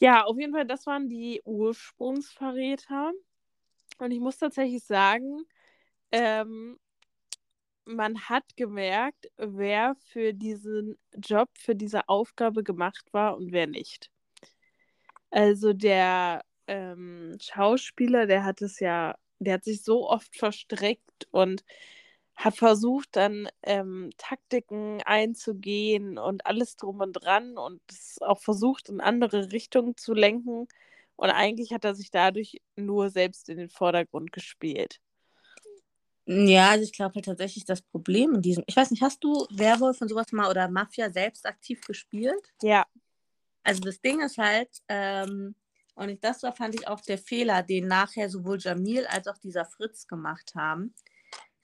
Ja, 0.02 0.24
auf 0.24 0.38
jeden 0.38 0.54
Fall, 0.54 0.66
das 0.66 0.86
waren 0.86 1.10
die 1.10 1.42
Ursprungsverräter. 1.44 3.12
Und 3.98 4.12
ich 4.12 4.20
muss 4.20 4.38
tatsächlich 4.38 4.84
sagen, 4.84 5.44
ähm, 6.12 6.80
man 7.86 8.20
hat 8.30 8.44
gemerkt, 8.56 9.30
wer 9.36 9.95
für 9.95 10.33
diesen 10.33 10.98
Job, 11.18 11.50
für 11.57 11.76
diese 11.76 12.07
Aufgabe 12.07 12.64
gemacht 12.64 13.07
war 13.12 13.36
und 13.36 13.52
wer 13.52 13.68
nicht. 13.68 14.09
Also 15.31 15.74
der 15.74 16.44
ähm, 16.68 17.38
Schauspieler, 17.42 18.26
der 18.28 18.44
hat 18.44 18.62
es 18.62 18.80
ja, 18.80 19.16
der 19.40 19.56
hat 19.56 19.64
sich 19.64 19.83
so 19.83 20.09
oft 20.09 20.36
verstrickt 20.36 21.28
und 21.31 21.64
hat 22.36 22.56
versucht, 22.56 23.09
dann 23.18 23.50
ähm, 23.64 24.12
Taktiken 24.18 25.02
einzugehen 25.04 26.18
und 26.18 26.45
alles 26.45 26.78
drum 26.78 27.02
und 27.02 27.14
dran 27.14 27.57
und 27.57 27.81
es 27.90 28.18
auch 28.21 28.40
versucht, 28.40 28.90
in 28.90 29.02
andere 29.02 29.52
Richtungen 29.52 29.98
zu 29.98 30.14
lenken. 30.14 30.68
Und 31.18 31.30
eigentlich 31.31 31.74
hat 31.74 31.83
er 31.83 31.95
sich 31.95 32.12
dadurch 32.12 32.62
nur 32.78 33.09
selbst 33.09 33.50
in 33.50 33.57
den 33.57 33.69
Vordergrund 33.69 34.31
gespielt. 34.31 35.02
Ja, 36.26 36.69
also 36.69 36.83
ich 36.83 36.94
glaube 36.94 37.16
halt 37.16 37.26
tatsächlich 37.26 37.66
das 37.66 37.81
Problem 37.81 38.36
in 38.36 38.42
diesem. 38.42 38.64
Ich 38.68 38.76
weiß 38.76 38.92
nicht, 38.92 39.02
hast 39.02 39.24
du 39.24 39.48
Werwolf 39.50 40.00
und 40.00 40.09
sowas 40.09 40.31
mal 40.31 40.50
oder 40.50 40.69
Mafia 40.69 41.09
selbst 41.09 41.45
aktiv 41.45 41.81
gespielt? 41.81 42.54
Ja. 42.62 42.86
Also 43.63 43.81
das 43.81 44.01
Ding 44.01 44.21
ist 44.21 44.37
halt, 44.37 44.69
ähm, 44.87 45.56
und 45.95 46.23
das 46.23 46.44
war, 46.44 46.54
fand 46.54 46.75
ich 46.75 46.87
auch 46.87 47.01
der 47.01 47.18
Fehler, 47.18 47.61
den 47.61 47.87
nachher 47.87 48.30
sowohl 48.30 48.57
Jamil 48.59 49.06
als 49.07 49.28
auch 49.28 49.37
dieser 49.37 49.66
Fritz 49.66 50.07
gemacht 50.07 50.54
haben. 50.56 50.94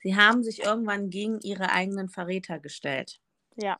Sie 0.02 0.14
haben 0.14 0.44
sich 0.44 0.62
irgendwann 0.62 1.10
gegen 1.10 1.40
ihre 1.40 1.70
eigenen 1.70 2.08
Verräter 2.08 2.60
gestellt. 2.60 3.20
Ja. 3.56 3.78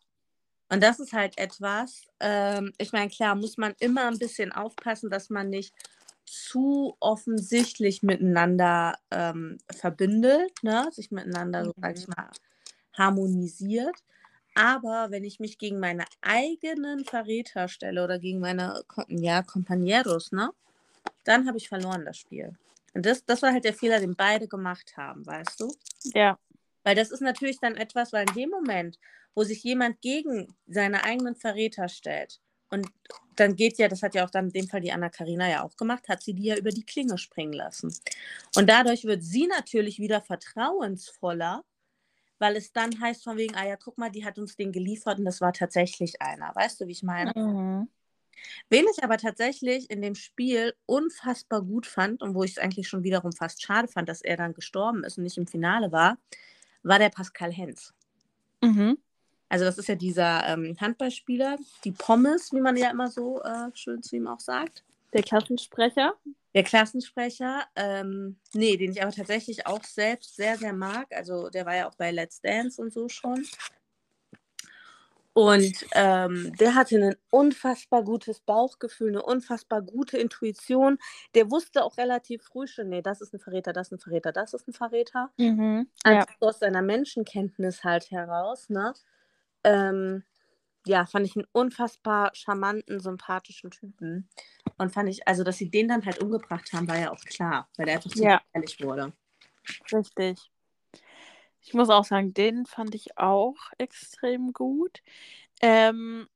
Und 0.68 0.82
das 0.82 0.98
ist 0.98 1.12
halt 1.12 1.38
etwas, 1.38 2.08
ähm, 2.18 2.72
ich 2.78 2.92
meine, 2.92 3.10
klar, 3.10 3.36
muss 3.36 3.56
man 3.56 3.74
immer 3.78 4.08
ein 4.08 4.18
bisschen 4.18 4.50
aufpassen, 4.50 5.10
dass 5.10 5.30
man 5.30 5.50
nicht 5.50 5.74
zu 6.24 6.96
offensichtlich 6.98 8.02
miteinander 8.02 8.98
ähm, 9.12 9.58
verbindet, 9.70 10.50
ne? 10.62 10.88
sich 10.90 11.12
miteinander, 11.12 11.66
so 11.66 11.72
sag 11.80 11.96
ich 11.96 12.08
mhm. 12.08 12.14
mal, 12.16 12.30
harmonisiert. 12.94 13.96
Aber 14.56 15.10
wenn 15.10 15.22
ich 15.22 15.38
mich 15.38 15.58
gegen 15.58 15.78
meine 15.78 16.06
eigenen 16.22 17.04
Verräter 17.04 17.68
stelle 17.68 18.02
oder 18.02 18.18
gegen 18.18 18.40
meine 18.40 18.82
ja, 19.08 19.40
Compañeros, 19.40 20.34
ne, 20.34 20.50
dann 21.24 21.46
habe 21.46 21.58
ich 21.58 21.68
verloren 21.68 22.06
das 22.06 22.16
Spiel. 22.16 22.56
Und 22.94 23.04
das, 23.04 23.22
das 23.26 23.42
war 23.42 23.52
halt 23.52 23.64
der 23.64 23.74
Fehler, 23.74 24.00
den 24.00 24.16
beide 24.16 24.48
gemacht 24.48 24.96
haben, 24.96 25.26
weißt 25.26 25.60
du? 25.60 25.74
Ja. 26.14 26.38
Weil 26.84 26.94
das 26.94 27.10
ist 27.10 27.20
natürlich 27.20 27.60
dann 27.60 27.76
etwas, 27.76 28.14
weil 28.14 28.26
in 28.26 28.34
dem 28.34 28.48
Moment, 28.48 28.98
wo 29.34 29.44
sich 29.44 29.62
jemand 29.62 30.00
gegen 30.00 30.56
seine 30.66 31.04
eigenen 31.04 31.36
Verräter 31.36 31.90
stellt, 31.90 32.40
und 32.70 32.88
dann 33.36 33.56
geht 33.56 33.76
ja, 33.76 33.88
das 33.88 34.02
hat 34.02 34.14
ja 34.14 34.24
auch 34.24 34.30
dann 34.30 34.46
in 34.46 34.52
dem 34.52 34.68
Fall 34.68 34.80
die 34.80 34.90
Anna 34.90 35.10
Karina 35.10 35.48
ja 35.50 35.64
auch 35.64 35.76
gemacht, 35.76 36.08
hat 36.08 36.22
sie 36.22 36.32
die 36.32 36.44
ja 36.44 36.56
über 36.56 36.70
die 36.70 36.86
Klinge 36.86 37.18
springen 37.18 37.52
lassen. 37.52 37.94
Und 38.56 38.70
dadurch 38.70 39.04
wird 39.04 39.22
sie 39.22 39.46
natürlich 39.46 39.98
wieder 39.98 40.22
vertrauensvoller 40.22 41.62
weil 42.38 42.56
es 42.56 42.72
dann 42.72 43.00
heißt 43.00 43.24
von 43.24 43.36
wegen, 43.36 43.54
ah 43.54 43.66
ja, 43.66 43.76
guck 43.76 43.98
mal, 43.98 44.10
die 44.10 44.24
hat 44.24 44.38
uns 44.38 44.56
den 44.56 44.72
geliefert 44.72 45.18
und 45.18 45.24
das 45.24 45.40
war 45.40 45.52
tatsächlich 45.52 46.20
einer. 46.20 46.54
Weißt 46.54 46.80
du, 46.80 46.86
wie 46.86 46.92
ich 46.92 47.02
meine? 47.02 47.32
Mhm. 47.34 47.88
Wen 48.68 48.84
ich 48.94 49.02
aber 49.02 49.16
tatsächlich 49.16 49.90
in 49.90 50.02
dem 50.02 50.14
Spiel 50.14 50.74
unfassbar 50.84 51.62
gut 51.62 51.86
fand 51.86 52.22
und 52.22 52.34
wo 52.34 52.44
ich 52.44 52.52
es 52.52 52.58
eigentlich 52.58 52.88
schon 52.88 53.02
wiederum 53.02 53.32
fast 53.32 53.62
schade 53.62 53.88
fand, 53.88 54.08
dass 54.08 54.22
er 54.22 54.36
dann 54.36 54.54
gestorben 54.54 55.04
ist 55.04 55.18
und 55.18 55.24
nicht 55.24 55.38
im 55.38 55.46
Finale 55.46 55.92
war, 55.92 56.18
war 56.82 56.98
der 56.98 57.08
Pascal 57.08 57.52
Hens. 57.52 57.94
Mhm. 58.62 58.98
Also 59.48 59.64
das 59.64 59.78
ist 59.78 59.88
ja 59.88 59.94
dieser 59.94 60.46
ähm, 60.48 60.76
Handballspieler, 60.80 61.56
die 61.84 61.92
Pommes, 61.92 62.52
wie 62.52 62.60
man 62.60 62.76
ja 62.76 62.90
immer 62.90 63.08
so 63.08 63.42
äh, 63.42 63.70
schön 63.74 64.02
zu 64.02 64.16
ihm 64.16 64.26
auch 64.26 64.40
sagt. 64.40 64.84
Der 65.12 65.22
Klassensprecher. 65.22 66.14
Der 66.54 66.62
Klassensprecher, 66.62 67.64
ähm, 67.76 68.38
nee, 68.54 68.76
den 68.76 68.92
ich 68.92 69.02
aber 69.02 69.12
tatsächlich 69.12 69.66
auch 69.66 69.84
selbst 69.84 70.36
sehr, 70.36 70.56
sehr 70.56 70.72
mag. 70.72 71.06
Also 71.14 71.50
der 71.50 71.66
war 71.66 71.76
ja 71.76 71.88
auch 71.88 71.94
bei 71.96 72.10
Let's 72.10 72.40
Dance 72.40 72.80
und 72.80 72.92
so 72.92 73.08
schon. 73.08 73.46
Und 75.34 75.84
ähm, 75.92 76.56
der 76.56 76.74
hatte 76.74 76.96
ein 76.96 77.16
unfassbar 77.30 78.02
gutes 78.02 78.40
Bauchgefühl, 78.40 79.10
eine 79.10 79.22
unfassbar 79.22 79.82
gute 79.82 80.16
Intuition. 80.16 80.96
Der 81.34 81.50
wusste 81.50 81.84
auch 81.84 81.98
relativ 81.98 82.42
früh 82.42 82.66
schon, 82.66 82.88
nee, 82.88 83.02
das 83.02 83.20
ist 83.20 83.34
ein 83.34 83.38
Verräter, 83.38 83.74
das 83.74 83.88
ist 83.88 83.92
ein 83.92 83.98
Verräter, 83.98 84.32
das 84.32 84.54
ist 84.54 84.66
ein 84.66 84.72
Verräter. 84.72 85.30
Mhm. 85.36 85.90
Also 86.04 86.20
Ja. 86.20 86.26
aus 86.40 86.60
seiner 86.60 86.80
Menschenkenntnis 86.80 87.84
halt 87.84 88.10
heraus, 88.10 88.70
ne? 88.70 88.94
Ähm, 89.62 90.24
ja, 90.86 91.04
fand 91.06 91.26
ich 91.26 91.36
einen 91.36 91.46
unfassbar 91.52 92.30
charmanten, 92.34 93.00
sympathischen 93.00 93.70
Typen. 93.70 94.28
Und 94.78 94.92
fand 94.92 95.08
ich, 95.08 95.26
also, 95.26 95.42
dass 95.42 95.56
sie 95.58 95.70
den 95.70 95.88
dann 95.88 96.04
halt 96.04 96.22
umgebracht 96.22 96.72
haben, 96.72 96.86
war 96.88 96.98
ja 96.98 97.10
auch 97.12 97.20
klar, 97.20 97.68
weil 97.76 97.86
der 97.86 97.96
einfach 97.96 98.10
zu 98.10 98.22
Ja. 98.22 98.40
gefährlich 98.52 98.80
wurde. 98.80 99.12
Richtig. 99.92 100.50
Ich 101.60 101.74
muss 101.74 101.90
auch 101.90 102.04
sagen, 102.04 102.32
den 102.32 102.66
fand 102.66 102.94
ich 102.94 103.18
auch 103.18 103.56
extrem 103.78 104.52
gut. 104.52 105.02
Ähm, 105.60 106.28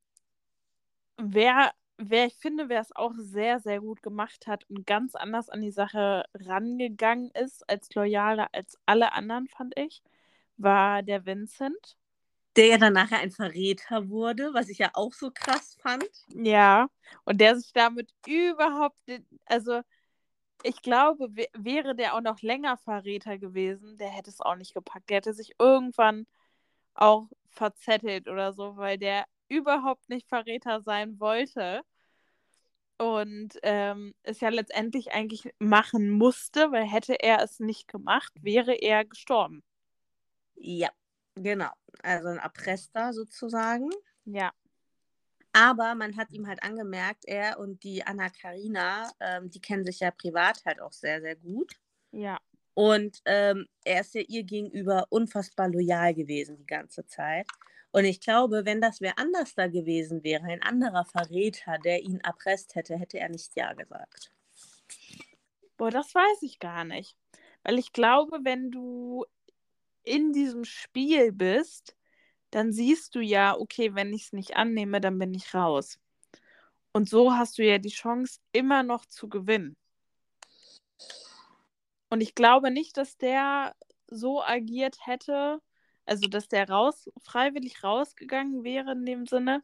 wer, 1.16 1.72
wer 1.98 2.26
ich 2.26 2.34
finde, 2.34 2.68
wer 2.68 2.80
es 2.80 2.94
auch 2.96 3.12
sehr, 3.16 3.60
sehr 3.60 3.80
gut 3.80 4.02
gemacht 4.02 4.48
hat 4.48 4.68
und 4.68 4.86
ganz 4.86 5.14
anders 5.14 5.48
an 5.48 5.60
die 5.60 5.70
Sache 5.70 6.24
rangegangen 6.34 7.30
ist, 7.30 7.68
als 7.70 7.94
loyaler 7.94 8.48
als 8.52 8.76
alle 8.86 9.12
anderen, 9.12 9.46
fand 9.46 9.78
ich, 9.78 10.02
war 10.56 11.04
der 11.04 11.26
Vincent. 11.26 11.96
Der 12.56 12.66
ja 12.66 12.78
dann 12.78 12.92
nachher 12.94 13.18
ein 13.20 13.30
Verräter 13.30 14.08
wurde, 14.08 14.50
was 14.52 14.68
ich 14.68 14.78
ja 14.78 14.90
auch 14.94 15.12
so 15.14 15.30
krass 15.30 15.76
fand. 15.80 16.08
Ja, 16.34 16.88
und 17.24 17.40
der 17.40 17.56
sich 17.56 17.72
damit 17.72 18.12
überhaupt, 18.26 18.96
also 19.46 19.80
ich 20.64 20.82
glaube, 20.82 21.26
wä- 21.26 21.48
wäre 21.54 21.94
der 21.96 22.14
auch 22.14 22.20
noch 22.22 22.42
länger 22.42 22.76
Verräter 22.78 23.38
gewesen, 23.38 23.98
der 23.98 24.08
hätte 24.10 24.30
es 24.30 24.40
auch 24.40 24.56
nicht 24.56 24.74
gepackt. 24.74 25.10
Der 25.10 25.18
hätte 25.18 25.34
sich 25.34 25.54
irgendwann 25.58 26.26
auch 26.94 27.28
verzettelt 27.50 28.28
oder 28.28 28.52
so, 28.52 28.76
weil 28.76 28.98
der 28.98 29.26
überhaupt 29.48 30.08
nicht 30.10 30.28
Verräter 30.28 30.82
sein 30.82 31.20
wollte. 31.20 31.82
Und 32.98 33.58
ähm, 33.62 34.14
es 34.22 34.40
ja 34.40 34.50
letztendlich 34.50 35.12
eigentlich 35.12 35.52
machen 35.58 36.10
musste, 36.10 36.70
weil 36.70 36.84
hätte 36.84 37.14
er 37.14 37.42
es 37.42 37.58
nicht 37.58 37.88
gemacht, 37.88 38.32
wäre 38.42 38.74
er 38.74 39.04
gestorben. 39.06 39.62
Ja, 40.56 40.90
genau. 41.34 41.72
Also 42.02 42.28
ein 42.28 42.38
Erpresster 42.38 43.12
sozusagen. 43.12 43.90
Ja, 44.24 44.52
Aber 45.52 45.94
man 45.94 46.16
hat 46.16 46.32
ihm 46.32 46.46
halt 46.48 46.62
angemerkt, 46.64 47.24
er 47.24 47.58
und 47.60 47.82
die 47.84 48.04
Anna 48.04 48.30
Karina, 48.30 49.12
ähm, 49.20 49.48
die 49.50 49.60
kennen 49.60 49.84
sich 49.84 50.00
ja 50.00 50.10
privat 50.10 50.64
halt 50.64 50.80
auch 50.80 50.92
sehr, 50.92 51.20
sehr 51.20 51.36
gut. 51.36 51.72
ja, 52.12 52.38
Und 52.74 53.20
ähm, 53.26 53.66
er 53.84 54.00
ist 54.02 54.14
ja 54.14 54.22
ihr 54.22 54.44
gegenüber 54.44 55.06
unfassbar 55.10 55.68
loyal 55.68 56.14
gewesen 56.14 56.56
die 56.56 56.66
ganze 56.66 57.06
Zeit. 57.06 57.46
Und 57.92 58.04
ich 58.04 58.20
glaube, 58.20 58.64
wenn 58.64 58.80
das 58.80 59.00
wer 59.00 59.18
anders 59.18 59.54
da 59.54 59.66
gewesen 59.68 60.22
wäre, 60.24 60.44
ein 60.44 60.62
anderer 60.62 61.04
Verräter, 61.04 61.78
der 61.78 62.02
ihn 62.02 62.20
erpresst 62.20 62.74
hätte, 62.76 62.96
hätte 62.96 63.18
er 63.18 63.28
nicht 63.28 63.54
Ja 63.56 63.72
gesagt. 63.74 64.32
Boah, 65.76 65.90
das 65.90 66.14
weiß 66.14 66.42
ich 66.42 66.58
gar 66.58 66.84
nicht. 66.84 67.16
Weil 67.62 67.78
ich 67.78 67.92
glaube, 67.92 68.40
wenn 68.44 68.70
du 68.70 69.26
in 70.04 70.32
diesem 70.32 70.64
Spiel 70.64 71.32
bist, 71.32 71.96
dann 72.50 72.72
siehst 72.72 73.14
du 73.14 73.20
ja, 73.20 73.56
okay, 73.56 73.94
wenn 73.94 74.12
ich 74.12 74.24
es 74.24 74.32
nicht 74.32 74.56
annehme, 74.56 75.00
dann 75.00 75.18
bin 75.18 75.34
ich 75.34 75.54
raus. 75.54 75.98
Und 76.92 77.08
so 77.08 77.32
hast 77.32 77.58
du 77.58 77.64
ja 77.64 77.78
die 77.78 77.90
Chance, 77.90 78.40
immer 78.52 78.82
noch 78.82 79.06
zu 79.06 79.28
gewinnen. 79.28 79.76
Und 82.08 82.20
ich 82.20 82.34
glaube 82.34 82.70
nicht, 82.72 82.96
dass 82.96 83.16
der 83.16 83.76
so 84.08 84.42
agiert 84.42 84.96
hätte, 85.06 85.60
also 86.04 86.26
dass 86.26 86.48
der 86.48 86.68
raus, 86.68 87.08
freiwillig 87.22 87.84
rausgegangen 87.84 88.64
wäre 88.64 88.92
in 88.92 89.06
dem 89.06 89.26
Sinne, 89.26 89.62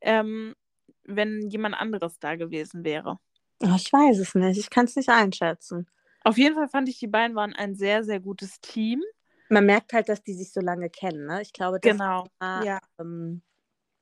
ähm, 0.00 0.56
wenn 1.04 1.48
jemand 1.48 1.76
anderes 1.76 2.18
da 2.18 2.34
gewesen 2.34 2.84
wäre. 2.84 3.20
Oh, 3.62 3.74
ich 3.76 3.92
weiß 3.92 4.18
es 4.18 4.34
nicht. 4.34 4.58
Ich 4.58 4.68
kann 4.68 4.86
es 4.86 4.96
nicht 4.96 5.08
einschätzen. 5.08 5.86
Auf 6.24 6.38
jeden 6.38 6.56
Fall 6.56 6.68
fand 6.68 6.88
ich, 6.88 6.98
die 6.98 7.06
beiden 7.06 7.36
waren 7.36 7.54
ein 7.54 7.76
sehr, 7.76 8.02
sehr 8.02 8.18
gutes 8.18 8.60
Team. 8.60 9.00
Man 9.48 9.66
merkt 9.66 9.92
halt, 9.92 10.08
dass 10.08 10.22
die 10.22 10.34
sich 10.34 10.52
so 10.52 10.60
lange 10.60 10.90
kennen. 10.90 11.26
Ne? 11.26 11.42
Ich 11.42 11.52
glaube, 11.52 11.78
das 11.80 11.92
Genau, 11.92 12.26
war 12.38 12.64
ja, 12.64 12.78
ähm, 12.98 13.42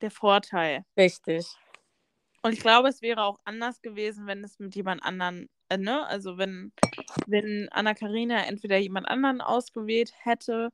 der 0.00 0.10
Vorteil. 0.10 0.84
richtig. 0.96 1.46
Und 2.42 2.52
ich 2.52 2.60
glaube, 2.60 2.88
es 2.88 3.00
wäre 3.00 3.22
auch 3.22 3.38
anders 3.44 3.80
gewesen, 3.80 4.26
wenn 4.26 4.44
es 4.44 4.58
mit 4.58 4.74
jemand 4.74 5.02
anderen, 5.02 5.48
äh, 5.70 5.78
ne? 5.78 6.06
Also 6.06 6.36
wenn, 6.36 6.72
wenn 7.26 7.68
Anna 7.70 7.94
Karina 7.94 8.44
entweder 8.44 8.76
jemand 8.76 9.08
anderen 9.08 9.40
ausgewählt 9.40 10.12
hätte 10.18 10.70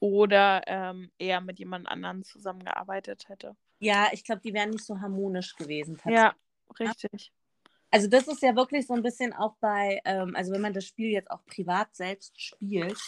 oder 0.00 0.62
ähm, 0.66 1.12
er 1.18 1.42
mit 1.42 1.58
jemand 1.58 1.88
anderen 1.88 2.24
zusammengearbeitet 2.24 3.28
hätte. 3.28 3.54
Ja, 3.80 4.08
ich 4.12 4.24
glaube, 4.24 4.40
die 4.40 4.54
wären 4.54 4.70
nicht 4.70 4.84
so 4.84 4.98
harmonisch 5.00 5.54
gewesen. 5.56 5.96
tatsächlich. 5.96 6.16
Ja, 6.16 6.34
richtig. 6.80 7.32
Also 7.90 8.08
das 8.08 8.26
ist 8.26 8.40
ja 8.40 8.56
wirklich 8.56 8.86
so 8.86 8.94
ein 8.94 9.02
bisschen 9.02 9.34
auch 9.34 9.56
bei, 9.60 10.00
ähm, 10.06 10.34
also 10.34 10.52
wenn 10.52 10.62
man 10.62 10.72
das 10.72 10.86
Spiel 10.86 11.10
jetzt 11.10 11.30
auch 11.30 11.44
privat 11.44 11.94
selbst 11.94 12.40
spielt, 12.40 12.98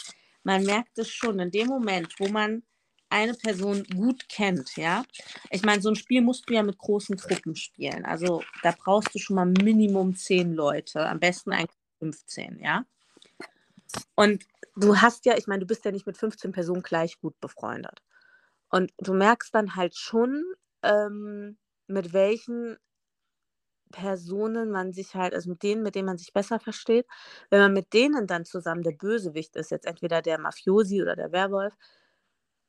man 0.45 0.63
merkt 0.63 0.97
es 0.99 1.09
schon 1.09 1.39
in 1.39 1.51
dem 1.51 1.67
Moment, 1.67 2.13
wo 2.19 2.27
man 2.27 2.63
eine 3.09 3.33
Person 3.33 3.83
gut 3.95 4.29
kennt, 4.29 4.77
ja. 4.77 5.03
Ich 5.49 5.63
meine, 5.63 5.81
so 5.81 5.89
ein 5.89 5.95
Spiel 5.95 6.21
musst 6.21 6.49
du 6.49 6.53
ja 6.53 6.63
mit 6.63 6.77
großen 6.77 7.17
Gruppen 7.17 7.55
spielen. 7.55 8.05
Also 8.05 8.43
da 8.63 8.73
brauchst 8.77 9.13
du 9.13 9.19
schon 9.19 9.35
mal 9.35 9.45
Minimum 9.45 10.15
zehn 10.15 10.53
Leute, 10.53 11.07
am 11.07 11.19
besten 11.19 11.51
eigentlich 11.51 11.77
15, 11.99 12.59
ja. 12.59 12.85
Und 14.15 14.45
du 14.75 14.97
hast 14.97 15.25
ja, 15.25 15.37
ich 15.37 15.47
meine, 15.47 15.61
du 15.61 15.67
bist 15.67 15.85
ja 15.85 15.91
nicht 15.91 16.05
mit 16.05 16.17
15 16.17 16.51
Personen 16.51 16.83
gleich 16.83 17.19
gut 17.19 17.39
befreundet. 17.39 18.01
Und 18.69 18.91
du 18.99 19.13
merkst 19.13 19.53
dann 19.55 19.75
halt 19.75 19.95
schon, 19.95 20.43
ähm, 20.83 21.57
mit 21.87 22.13
welchen 22.13 22.77
Personen 23.91 24.71
man 24.71 24.93
sich 24.93 25.15
halt, 25.15 25.33
also 25.33 25.49
mit 25.49 25.63
denen, 25.63 25.83
mit 25.83 25.95
denen 25.95 26.07
man 26.07 26.17
sich 26.17 26.33
besser 26.33 26.59
versteht, 26.59 27.05
wenn 27.49 27.59
man 27.59 27.73
mit 27.73 27.93
denen 27.93 28.27
dann 28.27 28.45
zusammen 28.45 28.83
der 28.83 28.91
Bösewicht 28.91 29.55
ist, 29.55 29.71
jetzt 29.71 29.85
entweder 29.85 30.21
der 30.21 30.39
Mafiosi 30.39 31.01
oder 31.01 31.15
der 31.15 31.31
Werwolf, 31.31 31.73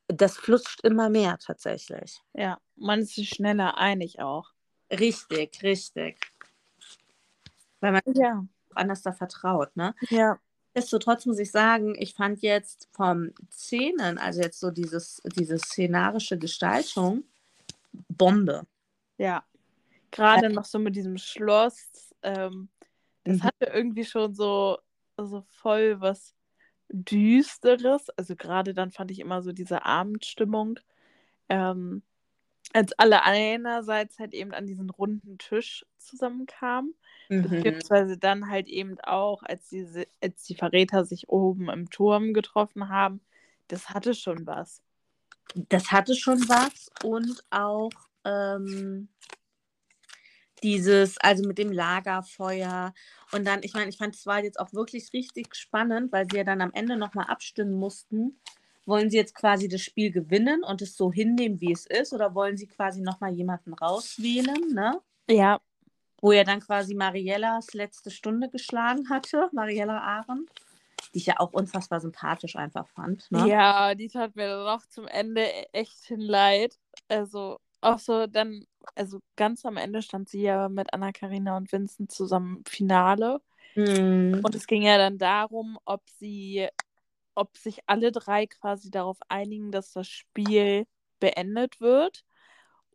das 0.09 0.37
flutscht 0.37 0.83
immer 0.83 1.09
mehr 1.09 1.39
tatsächlich. 1.39 2.21
Ja, 2.33 2.59
man 2.77 3.01
ist 3.01 3.15
sich 3.15 3.29
schneller 3.29 3.77
einig 3.79 4.21
auch. 4.21 4.53
Richtig, 4.91 5.63
richtig. 5.63 6.21
Weil 7.81 7.93
man 7.93 8.03
Ja. 8.15 8.45
anders 8.75 9.03
da 9.03 9.13
vertraut, 9.13 9.75
ne? 9.77 9.95
Ja. 10.11 10.39
Nichtsdestotrotz 10.75 11.25
muss 11.27 11.39
ich 11.39 11.51
sagen, 11.51 11.95
ich 11.99 12.15
fand 12.15 12.43
jetzt 12.43 12.89
vom 12.93 13.33
Szenen, 13.51 14.19
also 14.19 14.43
jetzt 14.43 14.61
so 14.61 14.71
dieses, 14.71 15.23
diese 15.35 15.59
szenarische 15.59 16.39
Gestaltung, 16.39 17.25
Bombe. 18.09 18.67
Ja. 19.17 19.43
Gerade 20.11 20.51
noch 20.51 20.65
so 20.65 20.79
mit 20.79 20.97
diesem 20.97 21.19
Schloss. 21.19 22.15
Ähm, 22.23 22.69
das 23.25 23.39
Mhm. 23.39 23.43
hatte 23.43 23.67
irgendwie 23.73 24.05
schon 24.05 24.35
so, 24.35 24.79
so 25.17 25.43
voll 25.49 26.01
was 26.01 26.35
Düsteres. 26.89 28.09
Also 28.11 28.37
gerade 28.37 28.75
dann 28.75 28.91
fand 28.91 29.11
ich 29.11 29.19
immer 29.19 29.43
so 29.43 29.53
diese 29.53 29.85
Abendstimmung. 29.85 30.79
Ähm, 31.49 32.03
als 32.73 32.93
alle 32.99 33.23
einerseits 33.23 34.19
halt 34.19 34.35
eben 34.35 34.53
an 34.53 34.67
diesen 34.67 34.91
runden 34.91 35.39
Tisch 35.39 35.87
zusammenkamen, 35.99 36.95
Mhm. 37.29 37.43
beziehungsweise 37.43 38.19
dann 38.19 38.51
halt 38.51 38.69
eben 38.69 38.99
auch, 39.01 39.43
als 39.43 39.69
diese, 39.69 40.07
als 40.21 40.45
die 40.45 40.55
Verräter 40.55 41.05
sich 41.05 41.29
oben 41.29 41.71
im 41.71 41.91
Turm 41.91 42.35
getroffen 42.35 42.89
haben. 42.89 43.21
Das 43.69 43.91
hatte 43.91 44.15
schon 44.15 44.47
was. 44.47 44.83
Das 45.69 45.91
hatte 45.91 46.15
schon 46.15 46.41
was 46.49 46.91
und 47.03 47.43
auch 47.51 47.91
ähm, 48.25 49.09
dieses, 50.63 51.19
also 51.19 51.47
mit 51.47 51.59
dem 51.59 51.73
Lagerfeuer 51.73 52.95
und 53.33 53.47
dann, 53.47 53.61
ich 53.63 53.75
meine, 53.75 53.89
ich 53.91 53.99
fand 53.99 54.15
es 54.15 54.27
war 54.27 54.43
jetzt 54.43 54.59
auch 54.59 54.73
wirklich 54.73 55.13
richtig 55.13 55.55
spannend, 55.55 56.13
weil 56.13 56.27
sie 56.31 56.39
ja 56.39 56.45
dann 56.45 56.61
am 56.61 56.73
Ende 56.73 56.97
nochmal 56.97 57.27
abstimmen 57.27 57.75
mussten. 57.75 58.41
Wollen 58.87 59.11
sie 59.11 59.17
jetzt 59.17 59.35
quasi 59.35 59.69
das 59.69 59.83
Spiel 59.83 60.13
gewinnen 60.13 60.63
und 60.63 60.81
es 60.81 60.97
so 60.97 61.11
hinnehmen, 61.13 61.61
wie 61.61 61.73
es 61.73 61.87
ist, 61.87 62.13
oder 62.13 62.35
wollen 62.37 62.57
sie 62.57 62.69
quasi 62.69 63.01
nochmal 63.01 63.33
jemanden 63.33 63.75
rauswählen, 63.75 64.73
ne? 64.73 65.01
Ja, 65.29 65.61
Wo 66.23 66.33
ja 66.33 66.45
dann 66.45 66.61
quasi 66.61 66.95
Mariellas 66.95 67.75
letzte 67.75 68.11
Stunde 68.11 68.49
geschlagen 68.49 69.11
hatte, 69.11 69.49
Mariella 69.53 69.99
Ahren. 69.99 70.47
die 71.13 71.19
ich 71.19 71.27
ja 71.27 71.35
auch 71.39 71.53
unfassbar 71.53 72.01
sympathisch 72.01 72.57
einfach 72.57 72.87
fand. 72.89 73.31
Ne? 73.33 73.49
Ja, 73.49 73.95
die 73.95 74.09
tat 74.09 74.37
mir 74.37 74.49
dann 74.49 74.67
auch 74.69 74.87
zum 74.87 75.07
Ende 75.09 75.43
e-, 75.43 75.67
echt 75.73 76.05
hin 76.05 76.21
leid. 76.21 76.79
Also 77.09 77.59
auch 77.81 77.99
so 77.99 78.27
dann, 78.27 78.67
also 78.95 79.21
ganz 79.37 79.65
am 79.65 79.77
Ende 79.77 80.03
stand 80.03 80.29
sie 80.29 80.43
ja 80.43 80.69
mit 80.69 80.93
Anna-Karina 80.93 81.57
und 81.57 81.73
Vincent 81.73 82.11
zusammen 82.13 82.59
im 82.59 82.65
Finale. 82.65 83.41
Mhm. 83.75 84.41
Und 84.45 84.55
es 84.55 84.67
ging 84.67 84.83
ja 84.83 84.99
dann 84.99 85.19
darum, 85.19 85.79
ob 85.85 86.03
sie, 86.19 86.69
ob 87.35 87.57
sich 87.57 87.81
alle 87.87 88.13
drei 88.13 88.47
quasi 88.47 88.91
darauf 88.91 89.19
einigen, 89.29 89.73
dass 89.73 89.93
das 89.93 90.09
Spiel 90.09 90.87
beendet 91.21 91.81
wird 91.81 92.25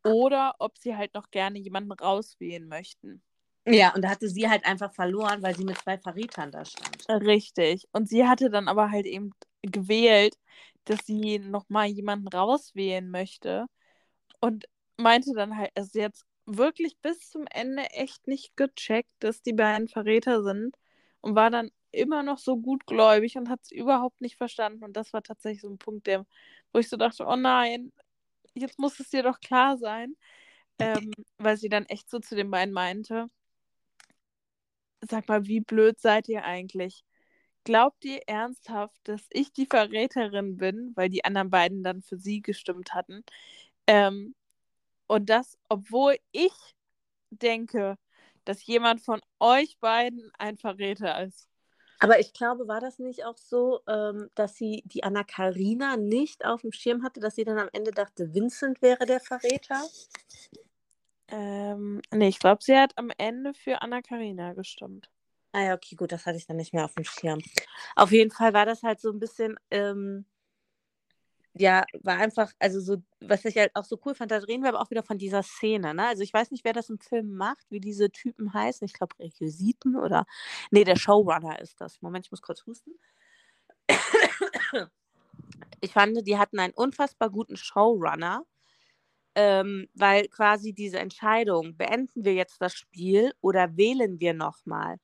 oder 0.03 0.55
ob 0.59 0.77
sie 0.77 0.95
halt 0.95 1.13
noch 1.13 1.29
gerne 1.31 1.59
jemanden 1.59 1.91
rauswählen 1.91 2.67
möchten. 2.67 3.21
Ja, 3.67 3.93
und 3.93 4.01
da 4.01 4.09
hatte 4.09 4.27
sie 4.27 4.49
halt 4.49 4.65
einfach 4.65 4.91
verloren, 4.93 5.43
weil 5.43 5.55
sie 5.55 5.63
mit 5.63 5.77
zwei 5.77 5.97
Verrätern 5.97 6.51
da 6.51 6.65
stand. 6.65 7.07
Richtig. 7.09 7.87
Und 7.91 8.09
sie 8.09 8.27
hatte 8.27 8.49
dann 8.49 8.67
aber 8.67 8.89
halt 8.89 9.05
eben 9.05 9.31
gewählt, 9.61 10.35
dass 10.85 11.05
sie 11.05 11.37
nochmal 11.37 11.87
jemanden 11.87 12.27
rauswählen 12.27 13.09
möchte. 13.09 13.67
Und 14.39 14.65
meinte 15.01 15.33
dann 15.33 15.57
halt, 15.57 15.71
also 15.75 15.99
jetzt 15.99 16.25
wirklich 16.45 16.97
bis 17.01 17.29
zum 17.29 17.45
Ende 17.47 17.83
echt 17.91 18.27
nicht 18.27 18.55
gecheckt, 18.57 19.11
dass 19.19 19.41
die 19.41 19.53
beiden 19.53 19.87
Verräter 19.87 20.43
sind. 20.43 20.75
Und 21.21 21.35
war 21.35 21.51
dann 21.51 21.69
immer 21.91 22.23
noch 22.23 22.39
so 22.39 22.57
gutgläubig 22.57 23.37
und 23.37 23.49
hat 23.49 23.61
es 23.63 23.71
überhaupt 23.71 24.21
nicht 24.21 24.37
verstanden. 24.37 24.83
Und 24.83 24.97
das 24.97 25.13
war 25.13 25.21
tatsächlich 25.23 25.61
so 25.61 25.69
ein 25.69 25.77
Punkt, 25.77 26.07
der, 26.07 26.25
wo 26.73 26.79
ich 26.79 26.89
so 26.89 26.97
dachte, 26.97 27.25
oh 27.27 27.35
nein, 27.35 27.91
jetzt 28.55 28.79
muss 28.79 28.99
es 28.99 29.09
dir 29.09 29.23
doch 29.23 29.39
klar 29.39 29.77
sein. 29.77 30.15
Ähm, 30.79 31.11
weil 31.37 31.57
sie 31.57 31.69
dann 31.69 31.85
echt 31.85 32.09
so 32.09 32.19
zu 32.19 32.35
den 32.35 32.49
beiden 32.49 32.73
meinte, 32.73 33.27
sag 35.01 35.27
mal, 35.27 35.45
wie 35.45 35.59
blöd 35.61 35.99
seid 35.99 36.27
ihr 36.27 36.43
eigentlich? 36.43 37.03
Glaubt 37.63 38.03
ihr 38.05 38.21
ernsthaft, 38.27 38.99
dass 39.03 39.21
ich 39.29 39.53
die 39.53 39.67
Verräterin 39.67 40.57
bin, 40.57 40.93
weil 40.95 41.09
die 41.09 41.23
anderen 41.23 41.51
beiden 41.51 41.83
dann 41.83 42.01
für 42.01 42.17
sie 42.17 42.41
gestimmt 42.41 42.93
hatten? 42.95 43.23
Ähm, 43.85 44.33
und 45.11 45.29
das, 45.29 45.57
obwohl 45.67 46.15
ich 46.31 46.53
denke, 47.31 47.97
dass 48.45 48.65
jemand 48.65 49.01
von 49.01 49.19
euch 49.39 49.77
beiden 49.79 50.31
ein 50.39 50.57
Verräter 50.57 51.21
ist. 51.23 51.49
Aber 51.99 52.19
ich 52.21 52.31
glaube, 52.31 52.69
war 52.69 52.79
das 52.79 52.97
nicht 52.97 53.25
auch 53.25 53.37
so, 53.37 53.81
ähm, 53.89 54.29
dass 54.35 54.55
sie 54.55 54.83
die 54.85 55.03
Anna 55.03 55.25
Karina 55.25 55.97
nicht 55.97 56.45
auf 56.45 56.61
dem 56.61 56.71
Schirm 56.71 57.03
hatte, 57.03 57.19
dass 57.19 57.35
sie 57.35 57.43
dann 57.43 57.59
am 57.59 57.67
Ende 57.73 57.91
dachte, 57.91 58.33
Vincent 58.33 58.81
wäre 58.81 59.05
der 59.05 59.19
Verräter? 59.19 59.83
Ähm, 61.27 62.01
nee, 62.11 62.29
ich 62.29 62.39
glaube, 62.39 62.63
sie 62.63 62.77
hat 62.77 62.97
am 62.97 63.11
Ende 63.17 63.53
für 63.53 63.81
Anna 63.81 64.01
Karina 64.01 64.53
gestimmt. 64.53 65.11
Ah 65.51 65.63
ja, 65.63 65.73
okay, 65.73 65.95
gut, 65.95 66.13
das 66.13 66.25
hatte 66.25 66.37
ich 66.37 66.47
dann 66.47 66.55
nicht 66.55 66.73
mehr 66.73 66.85
auf 66.85 66.93
dem 66.93 67.03
Schirm. 67.03 67.41
Auf 67.97 68.13
jeden 68.13 68.31
Fall 68.31 68.53
war 68.53 68.65
das 68.65 68.81
halt 68.81 69.01
so 69.01 69.11
ein 69.11 69.19
bisschen, 69.19 69.59
ähm, 69.69 70.25
ja, 71.53 71.83
war 72.01 72.17
einfach, 72.17 72.51
also 72.59 72.79
so, 72.79 72.97
was 73.19 73.43
ich 73.45 73.57
halt 73.57 73.75
auch 73.75 73.83
so 73.85 73.99
cool 74.05 74.15
fand, 74.15 74.31
da 74.31 74.37
reden 74.37 74.63
wir 74.63 74.69
aber 74.69 74.81
auch 74.81 74.89
wieder 74.89 75.03
von 75.03 75.17
dieser 75.17 75.43
Szene, 75.43 75.93
ne? 75.93 76.07
Also 76.07 76.23
ich 76.23 76.33
weiß 76.33 76.51
nicht, 76.51 76.63
wer 76.63 76.73
das 76.73 76.89
im 76.89 76.99
Film 76.99 77.35
macht, 77.35 77.65
wie 77.69 77.81
diese 77.81 78.09
Typen 78.11 78.53
heißen. 78.53 78.85
Ich 78.85 78.93
glaube 78.93 79.19
Requisiten 79.19 79.97
oder. 79.97 80.25
Nee, 80.71 80.85
der 80.85 80.95
Showrunner 80.95 81.59
ist 81.59 81.81
das. 81.81 82.01
Moment, 82.01 82.25
ich 82.25 82.31
muss 82.31 82.41
kurz 82.41 82.65
husten. 82.65 82.91
Ich 85.81 85.93
fand, 85.93 86.27
die 86.27 86.37
hatten 86.37 86.59
einen 86.59 86.73
unfassbar 86.73 87.29
guten 87.29 87.57
Showrunner, 87.57 88.45
ähm, 89.35 89.87
weil 89.95 90.27
quasi 90.27 90.73
diese 90.73 90.99
Entscheidung, 90.99 91.75
beenden 91.77 92.25
wir 92.25 92.33
jetzt 92.33 92.61
das 92.61 92.73
Spiel 92.73 93.33
oder 93.41 93.77
wählen 93.77 94.19
wir 94.19 94.33
nochmal, 94.33 94.97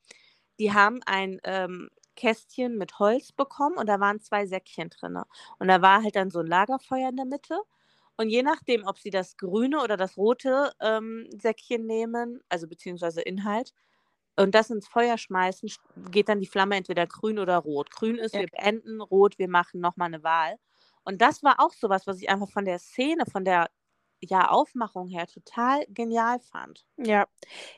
die 0.59 0.73
haben 0.73 1.01
ein 1.05 1.39
ähm, 1.43 1.89
Kästchen 2.17 2.77
mit 2.77 2.99
Holz 2.99 3.31
bekommen 3.31 3.77
und 3.77 3.87
da 3.87 4.01
waren 4.01 4.19
zwei 4.19 4.45
Säckchen 4.45 4.89
drin. 4.89 5.17
Und 5.59 5.69
da 5.69 5.81
war 5.81 6.03
halt 6.03 6.17
dann 6.17 6.29
so 6.31 6.39
ein 6.39 6.47
Lagerfeuer 6.47 7.09
in 7.09 7.15
der 7.15 7.25
Mitte. 7.25 7.57
Und 8.17 8.29
je 8.29 8.43
nachdem, 8.43 8.83
ob 8.85 8.97
sie 8.97 9.11
das 9.11 9.37
grüne 9.37 9.81
oder 9.81 9.95
das 9.95 10.17
rote 10.17 10.73
ähm, 10.81 11.27
Säckchen 11.31 11.85
nehmen, 11.85 12.41
also 12.49 12.67
beziehungsweise 12.67 13.21
Inhalt, 13.21 13.73
und 14.35 14.53
das 14.53 14.69
ins 14.69 14.87
Feuer 14.87 15.17
schmeißen, 15.17 15.69
geht 16.11 16.29
dann 16.29 16.39
die 16.39 16.47
Flamme 16.47 16.75
entweder 16.75 17.07
grün 17.07 17.39
oder 17.39 17.57
rot. 17.57 17.89
Grün 17.91 18.17
ist, 18.17 18.35
ja. 18.35 18.41
wir 18.41 18.47
beenden, 18.47 19.01
rot, 19.01 19.39
wir 19.39 19.49
machen 19.49 19.79
nochmal 19.81 20.07
eine 20.07 20.23
Wahl. 20.23 20.57
Und 21.03 21.21
das 21.21 21.41
war 21.41 21.59
auch 21.59 21.73
sowas, 21.73 22.05
was 22.05 22.21
ich 22.21 22.29
einfach 22.29 22.49
von 22.49 22.65
der 22.65 22.79
Szene, 22.79 23.25
von 23.25 23.45
der 23.45 23.69
ja, 24.19 24.49
Aufmachung 24.49 25.07
her 25.07 25.27
total 25.27 25.85
genial 25.89 26.39
fand. 26.39 26.85
Ja, 26.97 27.27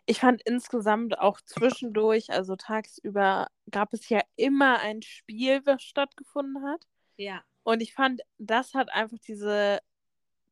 ich 0.05 0.19
fand 0.19 0.41
insgesamt 0.43 1.19
auch 1.19 1.41
zwischendurch, 1.41 2.29
also 2.31 2.55
tagsüber, 2.55 3.47
gab 3.71 3.93
es 3.93 4.09
ja 4.09 4.21
immer 4.35 4.79
ein 4.79 5.01
Spiel, 5.01 5.65
was 5.65 5.83
stattgefunden 5.83 6.63
hat. 6.65 6.87
Ja. 7.17 7.43
Und 7.63 7.81
ich 7.81 7.93
fand, 7.93 8.21
das 8.37 8.73
hat 8.73 8.91
einfach 8.91 9.17
diese 9.19 9.79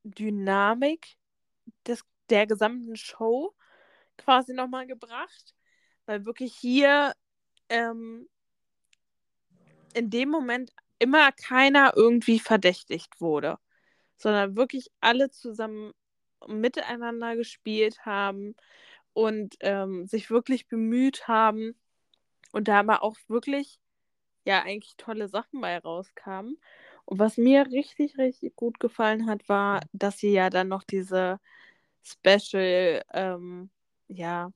Dynamik 0.04 1.18
des, 1.86 2.04
der 2.30 2.48
gesamten 2.48 2.96
Show 2.96 3.56
quasi 4.18 4.54
nochmal 4.54 4.88
gebracht. 4.88 5.56
Weil 6.06 6.26
wirklich 6.26 6.56
hier 6.56 7.14
ähm, 7.70 8.28
in 9.94 10.10
dem 10.10 10.30
Moment 10.30 10.74
immer 11.00 11.32
keiner 11.32 11.94
irgendwie 11.96 12.40
verdächtigt 12.40 13.20
wurde 13.20 13.58
sondern 14.18 14.56
wirklich 14.56 14.90
alle 15.02 15.30
zusammen 15.32 15.94
miteinander 16.48 17.36
gespielt 17.36 18.06
haben 18.06 18.56
und 19.14 19.56
ähm, 19.62 20.06
sich 20.08 20.30
wirklich 20.30 20.68
bemüht 20.68 21.28
haben 21.28 21.76
und 22.52 22.68
da 22.68 22.80
aber 22.80 23.04
auch 23.04 23.18
wirklich 23.28 23.80
ja 24.46 24.64
eigentlich 24.64 24.96
tolle 24.98 25.28
Sachen 25.30 25.62
bei 25.62 25.78
rauskamen. 25.78 26.58
Und 27.06 27.20
was 27.20 27.38
mir 27.38 27.68
richtig, 27.68 28.18
richtig 28.18 28.56
gut 28.56 28.80
gefallen 28.80 29.28
hat, 29.30 29.48
war, 29.50 29.82
dass 29.94 30.18
sie 30.20 30.32
ja 30.32 30.50
dann 30.50 30.68
noch 30.70 30.84
diese 30.84 31.40
Special, 32.04 33.04
ähm, 33.14 33.70
ja, 34.08 34.52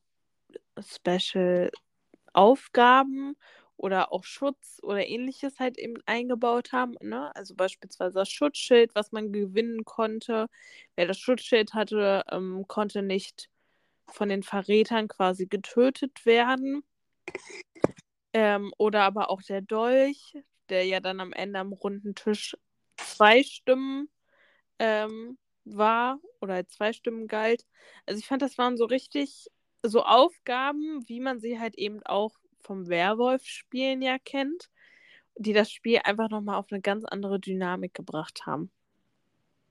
Special 0.79 1.71
Aufgaben 2.33 3.35
oder 3.81 4.13
auch 4.13 4.23
Schutz 4.23 4.79
oder 4.83 5.07
ähnliches 5.07 5.59
halt 5.59 5.79
eben 5.79 5.95
eingebaut 6.05 6.71
haben. 6.71 6.93
Ne? 7.01 7.35
Also 7.35 7.55
beispielsweise 7.55 8.19
das 8.19 8.29
Schutzschild, 8.29 8.93
was 8.93 9.11
man 9.11 9.31
gewinnen 9.31 9.85
konnte. 9.85 10.47
Wer 10.95 11.07
das 11.07 11.17
Schutzschild 11.17 11.73
hatte, 11.73 12.23
ähm, 12.31 12.65
konnte 12.67 13.01
nicht 13.01 13.49
von 14.07 14.29
den 14.29 14.43
Verrätern 14.43 15.07
quasi 15.07 15.47
getötet 15.47 16.27
werden. 16.27 16.83
Ähm, 18.33 18.71
oder 18.77 19.01
aber 19.01 19.31
auch 19.31 19.41
der 19.41 19.61
Dolch, 19.61 20.37
der 20.69 20.85
ja 20.85 20.99
dann 20.99 21.19
am 21.19 21.33
Ende 21.33 21.57
am 21.57 21.73
runden 21.73 22.13
Tisch 22.13 22.55
zwei 22.97 23.41
Stimmen 23.41 24.09
ähm, 24.77 25.39
war 25.65 26.19
oder 26.39 26.67
zwei 26.67 26.93
Stimmen 26.93 27.27
galt. 27.27 27.65
Also 28.05 28.19
ich 28.19 28.27
fand, 28.27 28.43
das 28.43 28.59
waren 28.59 28.77
so 28.77 28.85
richtig 28.85 29.47
so 29.81 30.03
Aufgaben, 30.03 31.03
wie 31.07 31.19
man 31.19 31.39
sie 31.39 31.59
halt 31.59 31.75
eben 31.79 32.03
auch 32.03 32.40
vom 32.61 32.87
Werwolf-Spielen 32.87 34.01
ja 34.01 34.17
kennt, 34.19 34.69
die 35.35 35.53
das 35.53 35.71
Spiel 35.71 35.99
einfach 36.03 36.29
nochmal 36.29 36.55
auf 36.55 36.67
eine 36.71 36.81
ganz 36.81 37.05
andere 37.05 37.39
Dynamik 37.39 37.93
gebracht 37.93 38.45
haben. 38.45 38.71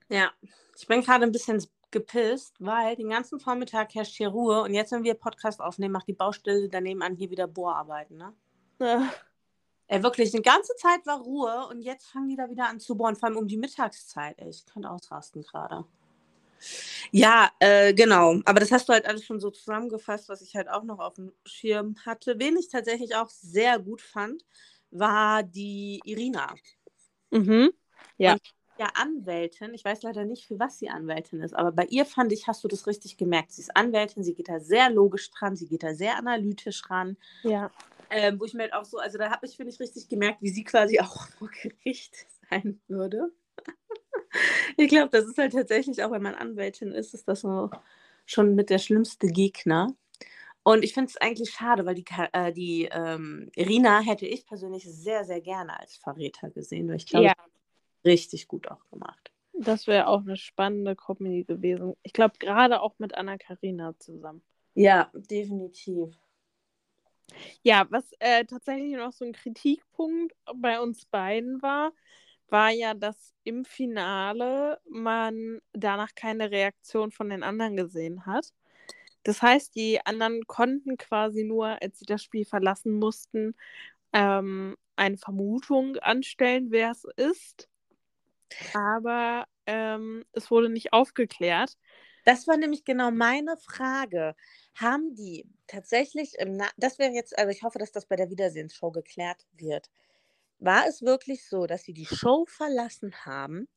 Ja, 0.09 0.31
ich 0.77 0.87
bin 0.87 1.01
gerade 1.01 1.23
ein 1.23 1.31
bisschen 1.31 1.65
gepisst, 1.91 2.55
weil 2.59 2.95
den 2.95 3.09
ganzen 3.09 3.39
Vormittag 3.39 3.93
herrscht 3.93 4.15
hier 4.15 4.29
Ruhe 4.29 4.63
und 4.63 4.73
jetzt, 4.73 4.91
wenn 4.91 5.03
wir 5.03 5.13
Podcast 5.13 5.61
aufnehmen, 5.61 5.93
macht 5.93 6.07
die 6.07 6.13
Baustelle 6.13 6.69
daneben 6.69 7.01
an 7.01 7.15
hier 7.15 7.29
wieder 7.29 7.47
Bohrarbeiten, 7.47 8.17
ne? 8.17 8.33
Ja. 8.79 9.09
Ey, 9.87 10.01
wirklich, 10.01 10.31
die 10.31 10.41
ganze 10.41 10.73
Zeit 10.77 11.05
war 11.05 11.19
Ruhe 11.19 11.67
und 11.69 11.81
jetzt 11.81 12.07
fangen 12.07 12.29
die 12.29 12.37
da 12.37 12.49
wieder 12.49 12.69
an 12.69 12.79
zu 12.79 12.95
bohren, 12.95 13.17
vor 13.17 13.27
allem 13.27 13.37
um 13.37 13.47
die 13.47 13.57
Mittagszeit. 13.57 14.39
Ey, 14.39 14.49
ich 14.49 14.65
könnte 14.65 14.89
ausrasten 14.89 15.41
gerade. 15.41 15.85
Ja, 17.11 17.51
äh, 17.59 17.93
genau. 17.93 18.39
Aber 18.45 18.59
das 18.59 18.71
hast 18.71 18.89
du 18.89 18.93
halt 18.93 19.05
alles 19.05 19.25
schon 19.25 19.39
so 19.39 19.49
zusammengefasst, 19.49 20.29
was 20.29 20.41
ich 20.41 20.55
halt 20.55 20.69
auch 20.69 20.83
noch 20.83 20.99
auf 20.99 21.15
dem 21.15 21.31
Schirm 21.45 21.95
hatte. 22.05 22.39
Wen 22.39 22.57
ich 22.57 22.69
tatsächlich 22.69 23.15
auch 23.15 23.29
sehr 23.29 23.79
gut 23.79 24.01
fand, 24.01 24.45
war 24.91 25.43
die 25.43 26.01
Irina. 26.05 26.53
Mhm. 27.31 27.71
Ja. 28.17 28.33
Und 28.33 28.41
ja, 28.77 28.87
Anwältin. 28.95 29.73
Ich 29.73 29.85
weiß 29.85 30.01
leider 30.01 30.25
nicht, 30.25 30.47
für 30.47 30.57
was 30.57 30.79
sie 30.79 30.89
Anwältin 30.89 31.41
ist, 31.41 31.53
aber 31.53 31.71
bei 31.71 31.85
ihr 31.85 32.05
fand 32.05 32.31
ich, 32.31 32.47
hast 32.47 32.63
du 32.63 32.67
das 32.67 32.87
richtig 32.87 33.15
gemerkt. 33.17 33.51
Sie 33.51 33.61
ist 33.61 33.75
Anwältin, 33.75 34.23
sie 34.23 34.33
geht 34.33 34.49
da 34.49 34.59
sehr 34.59 34.89
logisch 34.89 35.29
dran, 35.29 35.55
sie 35.55 35.67
geht 35.67 35.83
da 35.83 35.93
sehr 35.93 36.17
analytisch 36.17 36.89
ran. 36.89 37.15
Ja. 37.43 37.69
Ähm, 38.09 38.39
wo 38.39 38.45
ich 38.45 38.53
mir 38.53 38.63
halt 38.63 38.73
auch 38.73 38.85
so, 38.85 38.97
also 38.97 39.17
da 39.17 39.29
habe 39.29 39.45
ich, 39.45 39.55
finde 39.55 39.71
ich, 39.71 39.79
richtig 39.79 40.09
gemerkt, 40.09 40.41
wie 40.41 40.49
sie 40.49 40.63
quasi 40.63 40.99
auch 40.99 41.27
vor 41.37 41.49
Gericht 41.61 42.25
sein 42.49 42.81
würde 42.87 43.31
ich 44.77 44.89
glaube, 44.89 45.09
das 45.09 45.25
ist 45.25 45.37
halt 45.37 45.53
tatsächlich, 45.53 46.03
auch 46.03 46.11
wenn 46.11 46.21
man 46.21 46.35
Anwältin 46.35 46.91
ist, 46.91 47.13
ist 47.13 47.27
das 47.27 47.41
so 47.41 47.69
schon 48.25 48.55
mit 48.55 48.69
der 48.69 48.79
schlimmste 48.79 49.27
Gegner. 49.27 49.95
Und 50.63 50.83
ich 50.83 50.93
finde 50.93 51.09
es 51.09 51.17
eigentlich 51.17 51.51
schade, 51.51 51.85
weil 51.85 51.95
die, 51.95 52.05
äh, 52.33 52.53
die 52.53 52.87
ähm, 52.91 53.49
Irina 53.55 53.99
hätte 54.01 54.27
ich 54.27 54.45
persönlich 54.45 54.83
sehr, 54.83 55.23
sehr 55.25 55.41
gerne 55.41 55.79
als 55.79 55.95
Verräter 55.95 56.51
gesehen. 56.51 56.87
Weil 56.87 56.97
ich 56.97 57.07
glaube, 57.07 57.27
ja. 57.27 57.33
richtig 58.05 58.47
gut 58.47 58.69
auch 58.69 58.85
gemacht. 58.91 59.31
Das 59.53 59.87
wäre 59.87 60.07
auch 60.07 60.21
eine 60.21 60.37
spannende 60.37 60.95
Comedy 60.95 61.43
gewesen. 61.43 61.95
Ich 62.03 62.13
glaube, 62.13 62.35
gerade 62.39 62.81
auch 62.81 62.93
mit 62.99 63.15
Anna 63.15 63.37
Karina 63.37 63.97
zusammen. 63.97 64.43
Ja, 64.75 65.11
definitiv. 65.13 66.15
Ja, 67.63 67.87
was 67.89 68.03
äh, 68.19 68.45
tatsächlich 68.45 68.95
noch 68.95 69.13
so 69.13 69.25
ein 69.25 69.33
Kritikpunkt 69.33 70.35
bei 70.55 70.79
uns 70.79 71.05
beiden 71.05 71.61
war, 71.61 71.91
war 72.51 72.71
ja, 72.71 72.93
dass 72.93 73.33
im 73.43 73.65
Finale 73.65 74.79
man 74.89 75.59
danach 75.73 76.15
keine 76.15 76.51
Reaktion 76.51 77.11
von 77.11 77.29
den 77.29 77.43
anderen 77.43 77.75
gesehen 77.77 78.25
hat. 78.25 78.53
Das 79.23 79.41
heißt, 79.41 79.75
die 79.75 80.05
anderen 80.05 80.45
konnten 80.47 80.97
quasi 80.97 81.43
nur, 81.43 81.81
als 81.81 81.99
sie 81.99 82.05
das 82.05 82.23
Spiel 82.23 82.45
verlassen 82.45 82.93
mussten, 82.99 83.55
ähm, 84.13 84.77
eine 84.95 85.17
Vermutung 85.17 85.97
anstellen, 85.97 86.67
wer 86.71 86.91
es 86.91 87.05
ist. 87.17 87.69
Aber 88.73 89.45
ähm, 89.65 90.23
es 90.33 90.51
wurde 90.51 90.69
nicht 90.69 90.93
aufgeklärt. 90.93 91.77
Das 92.25 92.47
war 92.47 92.57
nämlich 92.57 92.83
genau 92.85 93.11
meine 93.11 93.57
Frage. 93.57 94.35
Haben 94.75 95.15
die 95.15 95.45
tatsächlich 95.67 96.35
im 96.39 96.55
Na 96.55 96.67
das 96.77 96.99
wäre 96.99 97.11
jetzt, 97.11 97.37
also 97.37 97.49
ich 97.51 97.63
hoffe, 97.63 97.79
dass 97.79 97.91
das 97.91 98.05
bei 98.05 98.15
der 98.15 98.29
Wiedersehensshow 98.29 98.91
geklärt 98.91 99.45
wird. 99.53 99.89
War 100.61 100.85
es 100.87 101.01
wirklich 101.01 101.49
so, 101.49 101.65
dass 101.65 101.83
sie 101.83 101.93
die 101.93 102.05
Show 102.05 102.45
verlassen 102.45 103.25
haben 103.25 103.67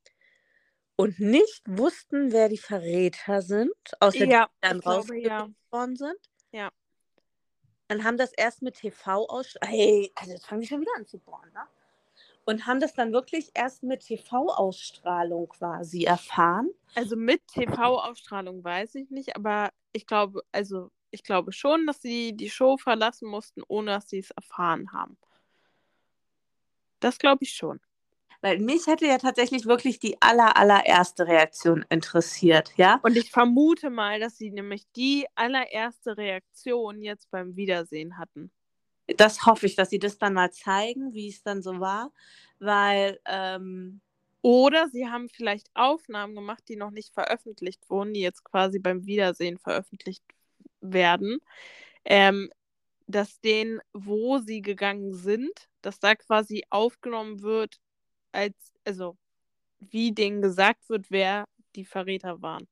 und 0.96 1.18
nicht 1.18 1.62
wussten, 1.66 2.30
wer 2.30 2.50
die 2.50 2.58
Verräter 2.58 3.40
sind, 3.40 3.72
außer 4.00 4.26
Ja, 4.26 4.46
die 4.46 4.68
dann 4.68 4.80
rausgekriegt 4.80 5.26
ja. 5.26 5.48
sind? 5.94 6.18
Ja. 6.52 6.70
Und 7.90 8.04
haben 8.04 8.18
das 8.18 8.32
erst 8.34 8.60
mit 8.60 8.76
TV 8.76 9.26
aus. 9.28 9.54
Hey, 9.62 10.12
also 10.14 10.32
jetzt 10.32 10.46
fangen 10.46 10.60
die 10.60 10.66
schon 10.66 10.82
wieder 10.82 10.92
an 10.96 11.06
zu 11.06 11.18
bohren, 11.18 11.50
ne? 11.54 11.62
Und 12.44 12.66
haben 12.66 12.80
das 12.80 12.92
dann 12.92 13.14
wirklich 13.14 13.50
erst 13.54 13.82
mit 13.82 14.04
TV-Ausstrahlung 14.04 15.48
quasi 15.48 16.04
erfahren. 16.04 16.68
Also 16.94 17.16
mit 17.16 17.46
TV-Ausstrahlung 17.48 18.62
weiß 18.62 18.96
ich 18.96 19.08
nicht, 19.08 19.34
aber 19.36 19.70
ich 19.92 20.06
glaube, 20.06 20.42
also 20.52 20.90
ich 21.10 21.22
glaube 21.22 21.52
schon, 21.52 21.86
dass 21.86 22.02
sie 22.02 22.36
die 22.36 22.50
Show 22.50 22.76
verlassen 22.76 23.26
mussten, 23.26 23.62
ohne 23.68 23.92
dass 23.92 24.10
sie 24.10 24.18
es 24.18 24.30
erfahren 24.32 24.92
haben. 24.92 25.16
Das 27.04 27.18
glaube 27.18 27.44
ich 27.44 27.52
schon. 27.52 27.80
Weil 28.40 28.58
mich 28.60 28.86
hätte 28.86 29.06
ja 29.06 29.18
tatsächlich 29.18 29.66
wirklich 29.66 29.98
die 29.98 30.16
aller, 30.22 30.56
allererste 30.56 31.26
Reaktion 31.26 31.84
interessiert, 31.90 32.72
ja? 32.76 33.00
Und 33.02 33.16
ich 33.16 33.30
vermute 33.30 33.90
mal, 33.90 34.20
dass 34.20 34.38
sie 34.38 34.50
nämlich 34.50 34.86
die 34.96 35.26
allererste 35.34 36.16
Reaktion 36.16 37.02
jetzt 37.02 37.30
beim 37.30 37.56
Wiedersehen 37.56 38.18
hatten. 38.18 38.50
Das 39.16 39.46
hoffe 39.46 39.66
ich, 39.66 39.76
dass 39.76 39.90
sie 39.90 39.98
das 39.98 40.18
dann 40.18 40.34
mal 40.34 40.50
zeigen, 40.52 41.12
wie 41.14 41.28
es 41.28 41.42
dann 41.42 41.62
so 41.62 41.80
war. 41.80 42.12
Weil, 42.58 43.20
ähm, 43.26 44.00
Oder 44.42 44.88
sie 44.90 45.08
haben 45.08 45.28
vielleicht 45.30 45.70
Aufnahmen 45.74 46.34
gemacht, 46.34 46.64
die 46.68 46.76
noch 46.76 46.90
nicht 46.90 47.14
veröffentlicht 47.14 47.88
wurden, 47.90 48.12
die 48.14 48.20
jetzt 48.20 48.44
quasi 48.44 48.78
beim 48.78 49.06
Wiedersehen 49.06 49.58
veröffentlicht 49.58 50.22
werden. 50.80 51.38
Ähm, 52.04 52.50
dass 53.06 53.40
denen, 53.40 53.80
wo 53.92 54.38
sie 54.38 54.62
gegangen 54.62 55.14
sind, 55.14 55.68
dass 55.82 56.00
da 56.00 56.14
quasi 56.14 56.64
aufgenommen 56.70 57.42
wird, 57.42 57.80
als, 58.32 58.54
also 58.84 59.16
wie 59.80 60.12
denen 60.12 60.42
gesagt 60.42 60.88
wird, 60.90 61.10
wer 61.10 61.46
die 61.76 61.84
Verräter 61.86 62.42
waren. 62.42 62.68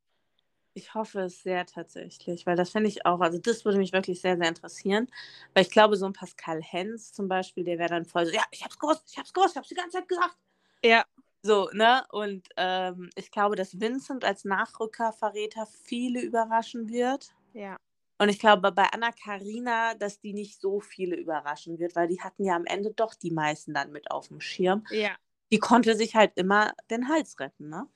ich 0.75 0.95
hoffe 0.95 1.21
es 1.23 1.43
sehr 1.43 1.67
tatsächlich, 1.67 2.47
weil 2.47 2.57
das 2.57 2.71
finde 2.71 2.89
ich 2.89 3.05
auch, 3.07 3.21
also 3.21 3.39
das 3.39 3.65
würde 3.65 3.79
mich 3.79 3.93
wirklich 3.93 4.21
sehr, 4.21 4.37
sehr 4.39 4.49
interessieren. 4.49 5.07
Weil 5.55 5.65
ich 5.65 5.71
glaube, 5.71 5.97
so 5.97 6.07
ein 6.07 6.13
Pascal 6.15 6.63
Hens 6.63 7.13
zum 7.13 7.29
Beispiel, 7.29 7.65
der 7.65 7.79
wäre 7.79 7.91
dann 7.91 8.05
voll 8.07 8.27
so, 8.27 8.33
ja, 8.33 8.43
ich 8.51 8.65
hab's 8.65 8.79
gewusst, 8.79 9.05
ich 9.11 9.19
hab's 9.19 9.33
gewusst, 9.33 9.51
ich 9.53 9.57
hab's 9.59 9.69
die 9.69 9.75
ganze 9.75 9.99
Zeit 9.99 10.09
gesagt. 10.09 10.37
Ja, 10.85 11.05
So, 11.45 11.69
ne? 11.73 12.05
Und 12.11 12.49
ähm, 12.57 13.11
ich 13.17 13.31
glaube, 13.31 13.57
dass 13.57 13.81
Vincent 13.81 14.25
als 14.25 14.45
Nachrückerverräter 14.45 15.67
viele 15.67 16.21
überraschen 16.23 16.89
wird. 16.89 17.35
ja. 17.55 17.77
Und 18.23 18.29
ich 18.29 18.39
glaube 18.39 18.71
bei 18.71 18.85
Anna 18.93 19.11
Karina, 19.11 19.95
dass 19.95 20.21
die 20.21 20.33
nicht 20.33 20.61
so 20.61 20.79
viele 20.79 21.17
überraschen 21.17 21.81
wird, 21.81 21.97
weil 21.97 22.07
die 22.07 22.21
hatten 22.21 22.45
ja 22.45 22.55
am 22.55 22.67
Ende 22.67 22.93
doch 22.93 23.17
die 23.17 23.33
meisten 23.33 23.75
dann 23.75 23.91
mit 23.91 24.13
auf 24.13 24.29
dem 24.29 24.41
Schirm. 24.41 24.87
Ja, 24.93 25.17
Die 25.51 25.59
konnte 25.59 25.97
sich 25.97 26.15
halt 26.15 26.31
immer 26.37 26.73
den 26.89 27.09
Hals 27.09 27.41
retten, 27.41 27.69
ne? 27.69 27.89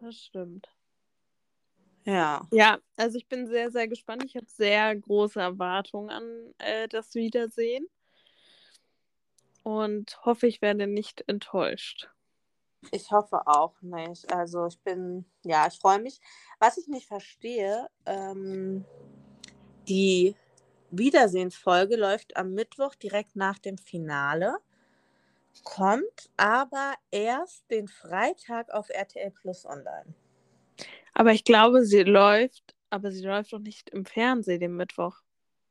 das 0.00 0.16
stimmt. 0.16 0.68
Ja. 2.06 2.48
Ja, 2.50 2.78
also 2.96 3.18
ich 3.18 3.28
bin 3.28 3.46
sehr, 3.46 3.70
sehr 3.70 3.88
gespannt. 3.88 4.24
Ich 4.24 4.36
habe 4.36 4.46
sehr 4.48 4.96
große 4.96 5.38
Erwartungen 5.38 6.08
an 6.08 6.54
äh, 6.56 6.88
das 6.88 7.14
Wiedersehen 7.14 7.86
und 9.64 10.18
hoffe, 10.24 10.46
ich 10.46 10.62
werde 10.62 10.86
nicht 10.86 11.24
enttäuscht. 11.26 12.08
Ich 12.90 13.10
hoffe 13.10 13.46
auch 13.46 13.74
nicht. 13.82 14.32
Also 14.32 14.66
ich 14.66 14.80
bin, 14.80 15.26
ja, 15.44 15.66
ich 15.66 15.78
freue 15.78 16.00
mich. 16.00 16.22
Was 16.58 16.78
ich 16.78 16.88
nicht 16.88 17.06
verstehe, 17.06 17.90
ähm, 18.06 18.86
die 19.88 20.34
Wiedersehensfolge 20.90 21.96
läuft 21.96 22.36
am 22.36 22.52
Mittwoch 22.54 22.94
direkt 22.94 23.36
nach 23.36 23.58
dem 23.58 23.78
Finale, 23.78 24.56
kommt 25.64 26.30
aber 26.36 26.94
erst 27.10 27.70
den 27.70 27.88
Freitag 27.88 28.70
auf 28.70 28.88
RTL 28.90 29.30
Plus 29.30 29.66
online. 29.66 30.14
Aber 31.14 31.32
ich 31.32 31.44
glaube, 31.44 31.84
sie 31.84 32.02
läuft, 32.02 32.76
aber 32.90 33.10
sie 33.10 33.24
läuft 33.24 33.52
doch 33.52 33.58
nicht 33.58 33.90
im 33.90 34.04
Fernsehen 34.04 34.60
den 34.60 34.76
Mittwoch. 34.76 35.16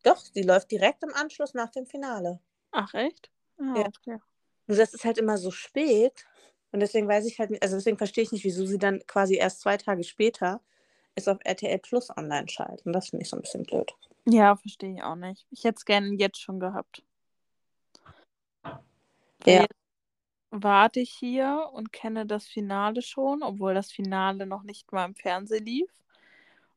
Doch, 0.03 0.21
die 0.35 0.43
läuft 0.43 0.71
direkt 0.71 1.03
im 1.03 1.13
Anschluss 1.13 1.53
nach 1.53 1.69
dem 1.71 1.85
Finale. 1.85 2.39
Ach, 2.71 2.93
echt? 2.93 3.31
Ah, 3.59 3.79
Ja. 3.79 3.87
okay. 3.87 4.19
Nur 4.67 4.77
das 4.77 4.93
ist 4.93 5.05
halt 5.05 5.17
immer 5.17 5.37
so 5.37 5.51
spät. 5.51 6.25
Und 6.71 6.81
deswegen 6.81 7.07
weiß 7.07 7.25
ich 7.25 7.39
halt 7.39 7.49
nicht, 7.49 7.63
also 7.63 7.75
deswegen 7.77 7.97
verstehe 7.97 8.23
ich 8.23 8.31
nicht, 8.31 8.43
wieso 8.43 8.65
sie 8.65 8.77
dann 8.77 8.99
quasi 9.07 9.35
erst 9.35 9.61
zwei 9.61 9.77
Tage 9.77 10.03
später 10.03 10.61
es 11.15 11.27
auf 11.27 11.39
RTL 11.43 11.79
Plus 11.79 12.15
online 12.15 12.47
schalten. 12.47 12.93
Das 12.93 13.09
finde 13.09 13.23
ich 13.23 13.29
so 13.29 13.37
ein 13.37 13.41
bisschen 13.41 13.63
blöd. 13.63 13.95
Ja, 14.29 14.57
verstehe 14.57 14.95
ich 14.95 15.03
auch 15.03 15.15
nicht. 15.15 15.47
Ich 15.51 15.63
hätte 15.63 15.77
es 15.77 15.85
gerne 15.85 16.13
jetzt 16.15 16.41
schon 16.41 16.59
gehabt. 16.59 17.01
Ja. 19.45 19.61
jetzt 19.61 19.75
warte 20.51 20.99
ich 20.99 21.11
hier 21.11 21.69
und 21.73 21.93
kenne 21.93 22.25
das 22.25 22.45
Finale 22.45 23.01
schon, 23.01 23.41
obwohl 23.41 23.73
das 23.73 23.91
Finale 23.91 24.45
noch 24.45 24.63
nicht 24.63 24.91
mal 24.91 25.05
im 25.05 25.15
Fernsehen 25.15 25.65
lief. 25.65 25.89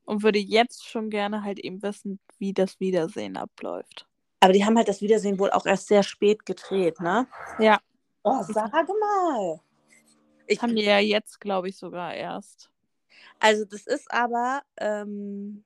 Und 0.05 0.23
würde 0.23 0.39
jetzt 0.39 0.87
schon 0.87 1.09
gerne 1.09 1.43
halt 1.43 1.59
eben 1.59 1.81
wissen, 1.83 2.19
wie 2.37 2.53
das 2.53 2.79
Wiedersehen 2.79 3.37
abläuft. 3.37 4.07
Aber 4.39 4.53
die 4.53 4.65
haben 4.65 4.77
halt 4.77 4.87
das 4.87 5.01
Wiedersehen 5.01 5.37
wohl 5.37 5.51
auch 5.51 5.65
erst 5.65 5.87
sehr 5.87 6.03
spät 6.03 6.45
gedreht, 6.45 6.99
ne? 6.99 7.27
Ja. 7.59 7.79
Oh, 8.23 8.41
sag 8.43 8.71
mal. 8.71 9.59
Ich, 10.47 10.61
Haben 10.61 10.75
die 10.75 10.83
ja 10.83 10.99
jetzt, 10.99 11.39
glaube 11.39 11.69
ich, 11.69 11.77
sogar 11.77 12.13
erst. 12.13 12.71
also 13.39 13.65
das 13.65 13.87
ist 13.87 14.11
aber 14.11 14.63
ähm, 14.77 15.63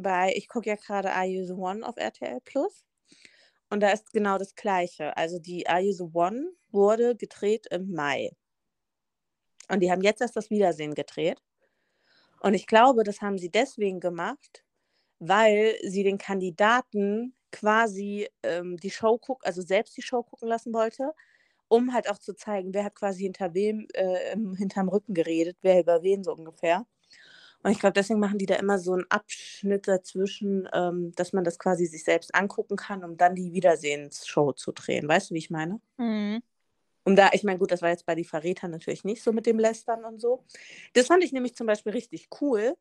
bei, 0.00 0.32
ich 0.34 0.48
gucke 0.48 0.68
ja 0.68 0.76
gerade 0.76 1.12
Are 1.12 1.26
You 1.26 1.44
the 1.46 1.52
One 1.52 1.86
auf 1.86 1.96
RTL 1.96 2.40
Plus. 2.42 2.84
Und 3.70 3.80
da 3.80 3.90
ist 3.90 4.12
genau 4.12 4.38
das 4.38 4.54
Gleiche. 4.54 5.16
Also 5.16 5.38
die 5.38 5.68
Are 5.68 5.80
You 5.80 5.92
the 5.92 6.08
One 6.12 6.52
wurde 6.70 7.16
gedreht 7.16 7.66
im 7.70 7.92
Mai. 7.92 8.30
Und 9.68 9.80
die 9.80 9.90
haben 9.90 10.02
jetzt 10.02 10.20
erst 10.20 10.36
das 10.36 10.50
Wiedersehen 10.50 10.94
gedreht. 10.94 11.40
Und 12.40 12.54
ich 12.54 12.66
glaube, 12.66 13.04
das 13.04 13.20
haben 13.20 13.38
sie 13.38 13.50
deswegen 13.50 14.00
gemacht, 14.00 14.64
weil 15.18 15.76
sie 15.82 16.02
den 16.02 16.18
Kandidaten 16.18 17.34
quasi 17.52 18.28
ähm, 18.42 18.76
die 18.78 18.90
Show 18.90 19.18
gucken, 19.18 19.46
also 19.46 19.62
selbst 19.62 19.96
die 19.96 20.02
Show 20.02 20.22
gucken 20.22 20.48
lassen 20.48 20.72
wollte, 20.72 21.12
um 21.68 21.92
halt 21.92 22.10
auch 22.10 22.18
zu 22.18 22.34
zeigen, 22.34 22.74
wer 22.74 22.84
hat 22.84 22.94
quasi 22.94 23.22
hinter 23.22 23.54
wem, 23.54 23.86
äh, 23.94 24.36
hinterm 24.56 24.88
Rücken 24.88 25.14
geredet, 25.14 25.58
wer 25.62 25.80
über 25.80 26.02
wen 26.02 26.24
so 26.24 26.32
ungefähr. 26.34 26.86
Und 27.62 27.72
ich 27.72 27.78
glaube, 27.78 27.92
deswegen 27.92 28.20
machen 28.20 28.38
die 28.38 28.46
da 28.46 28.54
immer 28.56 28.78
so 28.78 28.94
einen 28.94 29.04
Abschnitt 29.10 29.86
dazwischen, 29.86 30.68
ähm, 30.72 31.12
dass 31.14 31.32
man 31.32 31.44
das 31.44 31.58
quasi 31.58 31.86
sich 31.86 32.04
selbst 32.04 32.34
angucken 32.34 32.76
kann, 32.76 33.04
um 33.04 33.16
dann 33.16 33.34
die 33.34 33.52
Wiedersehensshow 33.52 34.52
zu 34.52 34.72
drehen. 34.72 35.06
Weißt 35.06 35.30
du, 35.30 35.34
wie 35.34 35.38
ich 35.38 35.50
meine? 35.50 35.80
Mhm. 35.98 36.42
Um 37.04 37.16
da, 37.16 37.30
ich 37.32 37.44
meine, 37.44 37.58
gut, 37.58 37.70
das 37.70 37.82
war 37.82 37.90
jetzt 37.90 38.06
bei 38.06 38.14
die 38.14 38.24
Verrätern 38.24 38.70
natürlich 38.70 39.04
nicht 39.04 39.22
so 39.22 39.32
mit 39.32 39.46
dem 39.46 39.58
Lästern 39.58 40.04
und 40.04 40.20
so. 40.20 40.44
Das 40.94 41.06
fand 41.06 41.24
ich 41.24 41.32
nämlich 41.32 41.54
zum 41.54 41.66
Beispiel 41.66 41.92
richtig 41.92 42.28
cool, 42.40 42.76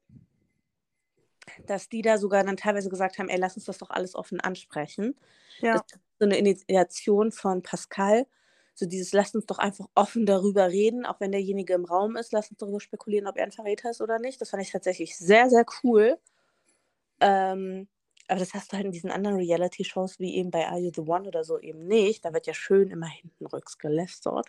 dass 1.66 1.90
die 1.90 2.02
da 2.02 2.18
sogar 2.18 2.44
dann 2.44 2.58
teilweise 2.58 2.90
gesagt 2.90 3.18
haben, 3.18 3.30
ey, 3.30 3.38
lass 3.38 3.56
uns 3.56 3.66
das 3.66 3.78
doch 3.78 3.90
alles 3.90 4.16
offen 4.16 4.40
ansprechen. 4.40 5.16
Ja. 5.60 5.74
Das 5.74 5.82
ist 5.84 6.00
so 6.20 6.26
eine 6.26 6.38
Initiation 6.38 7.32
von 7.32 7.64
Pascal. 7.64 8.28
So 8.80 8.86
dieses, 8.86 9.12
lasst 9.12 9.36
uns 9.36 9.46
doch 9.46 9.58
einfach 9.58 9.88
offen 9.94 10.26
darüber 10.26 10.70
reden, 10.70 11.06
auch 11.06 11.20
wenn 11.20 11.34
derjenige 11.34 11.74
im 11.74 11.84
Raum 11.84 12.16
ist, 12.16 12.32
lasst 12.32 12.52
uns 12.52 12.60
darüber 12.60 12.80
spekulieren, 12.80 13.28
ob 13.28 13.36
er 13.38 13.44
ein 13.44 13.52
Verräter 13.52 13.90
ist 13.90 14.00
oder 14.02 14.20
nicht. 14.20 14.40
Das 14.40 14.52
fand 14.52 14.64
ich 14.64 14.72
tatsächlich 14.72 15.18
sehr, 15.18 15.50
sehr 15.50 15.66
cool. 15.84 16.18
Ähm, 17.20 17.90
aber 18.30 18.40
das 18.40 18.54
hast 18.54 18.72
du 18.72 18.78
halt 18.78 18.86
in 18.86 18.94
diesen 18.94 19.12
anderen 19.12 19.36
Reality-Shows, 19.36 20.20
wie 20.20 20.36
eben 20.36 20.50
bei 20.50 20.66
Are 20.66 20.80
You 20.80 20.92
the 20.96 21.02
One 21.02 21.28
oder 21.28 21.44
so, 21.44 21.60
eben 21.60 21.88
nicht. 21.88 22.24
Da 22.24 22.34
wird 22.34 22.48
ja 22.48 22.54
schön 22.54 22.90
immer 22.90 23.08
hintenrücks 23.08 23.78
gelästert. 23.78 24.48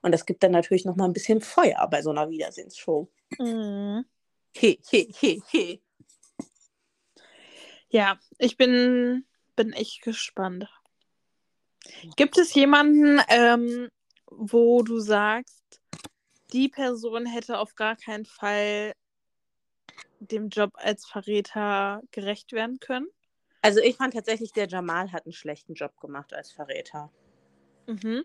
Und 0.00 0.12
das 0.12 0.24
gibt 0.24 0.42
dann 0.42 0.52
natürlich 0.52 0.86
nochmal 0.86 1.08
ein 1.08 1.12
bisschen 1.12 1.42
Feuer 1.42 1.86
bei 1.90 2.00
so 2.00 2.10
einer 2.10 2.30
Wiedersehensshow. 2.30 3.08
Mhm. 3.38 4.06
He, 4.52 4.80
he, 4.88 5.12
he, 5.14 5.42
he. 5.50 5.82
Ja, 7.90 8.18
ich 8.38 8.56
bin, 8.56 9.26
bin 9.54 9.74
echt 9.74 10.00
gespannt. 10.00 10.66
Gibt 12.16 12.38
es 12.38 12.54
jemanden, 12.54 13.20
ähm, 13.28 13.88
wo 14.30 14.82
du 14.82 14.98
sagst, 14.98 15.80
die 16.52 16.68
Person 16.68 17.26
hätte 17.26 17.58
auf 17.58 17.74
gar 17.74 17.96
keinen 17.96 18.24
Fall 18.24 18.92
dem 20.20 20.48
Job 20.48 20.72
als 20.74 21.06
Verräter 21.06 22.00
gerecht 22.10 22.52
werden 22.52 22.78
können? 22.80 23.08
Also 23.62 23.80
ich 23.80 23.96
fand 23.96 24.14
tatsächlich, 24.14 24.52
der 24.52 24.68
Jamal 24.68 25.12
hat 25.12 25.26
einen 25.26 25.32
schlechten 25.32 25.74
Job 25.74 25.98
gemacht 26.00 26.32
als 26.32 26.52
Verräter. 26.52 27.10
Mhm. 27.86 28.24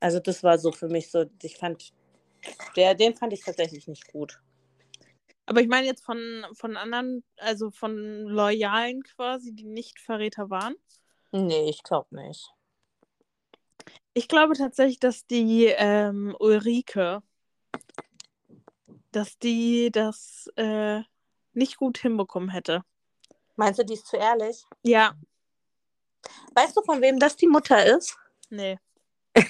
Also 0.00 0.20
das 0.20 0.42
war 0.42 0.58
so 0.58 0.72
für 0.72 0.88
mich 0.88 1.10
so, 1.10 1.24
ich 1.42 1.56
fand, 1.56 1.92
der, 2.76 2.94
den 2.94 3.14
fand 3.14 3.32
ich 3.32 3.42
tatsächlich 3.42 3.88
nicht 3.88 4.12
gut. 4.12 4.40
Aber 5.46 5.60
ich 5.60 5.68
meine 5.68 5.86
jetzt 5.86 6.04
von, 6.04 6.44
von 6.52 6.76
anderen, 6.76 7.24
also 7.36 7.70
von 7.70 7.96
Loyalen 8.24 9.02
quasi, 9.02 9.54
die 9.54 9.64
nicht 9.64 10.00
Verräter 10.00 10.50
waren. 10.50 10.74
Nee, 11.32 11.70
ich 11.70 11.82
glaube 11.82 12.14
nicht. 12.16 12.55
Ich 14.16 14.28
glaube 14.28 14.54
tatsächlich, 14.54 14.98
dass 14.98 15.26
die 15.26 15.66
ähm, 15.66 16.34
Ulrike, 16.40 17.22
dass 19.12 19.38
die 19.38 19.90
das 19.92 20.50
äh, 20.56 21.02
nicht 21.52 21.76
gut 21.76 21.98
hinbekommen 21.98 22.48
hätte. 22.48 22.80
Meinst 23.56 23.78
du, 23.78 23.84
die 23.84 23.92
ist 23.92 24.06
zu 24.06 24.16
ehrlich? 24.16 24.64
Ja, 24.82 25.14
Weißt 26.54 26.74
du, 26.74 26.82
von 26.82 27.02
wem 27.02 27.18
das 27.18 27.36
die 27.36 27.46
Mutter 27.46 27.84
ist? 27.84 28.16
nee, 28.48 28.78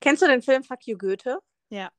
Kennst 0.00 0.20
du 0.20 0.26
den 0.26 0.42
Film 0.42 0.62
Fuck 0.62 0.86
You 0.86 0.98
Goethe? 0.98 1.38
ja. 1.70 1.90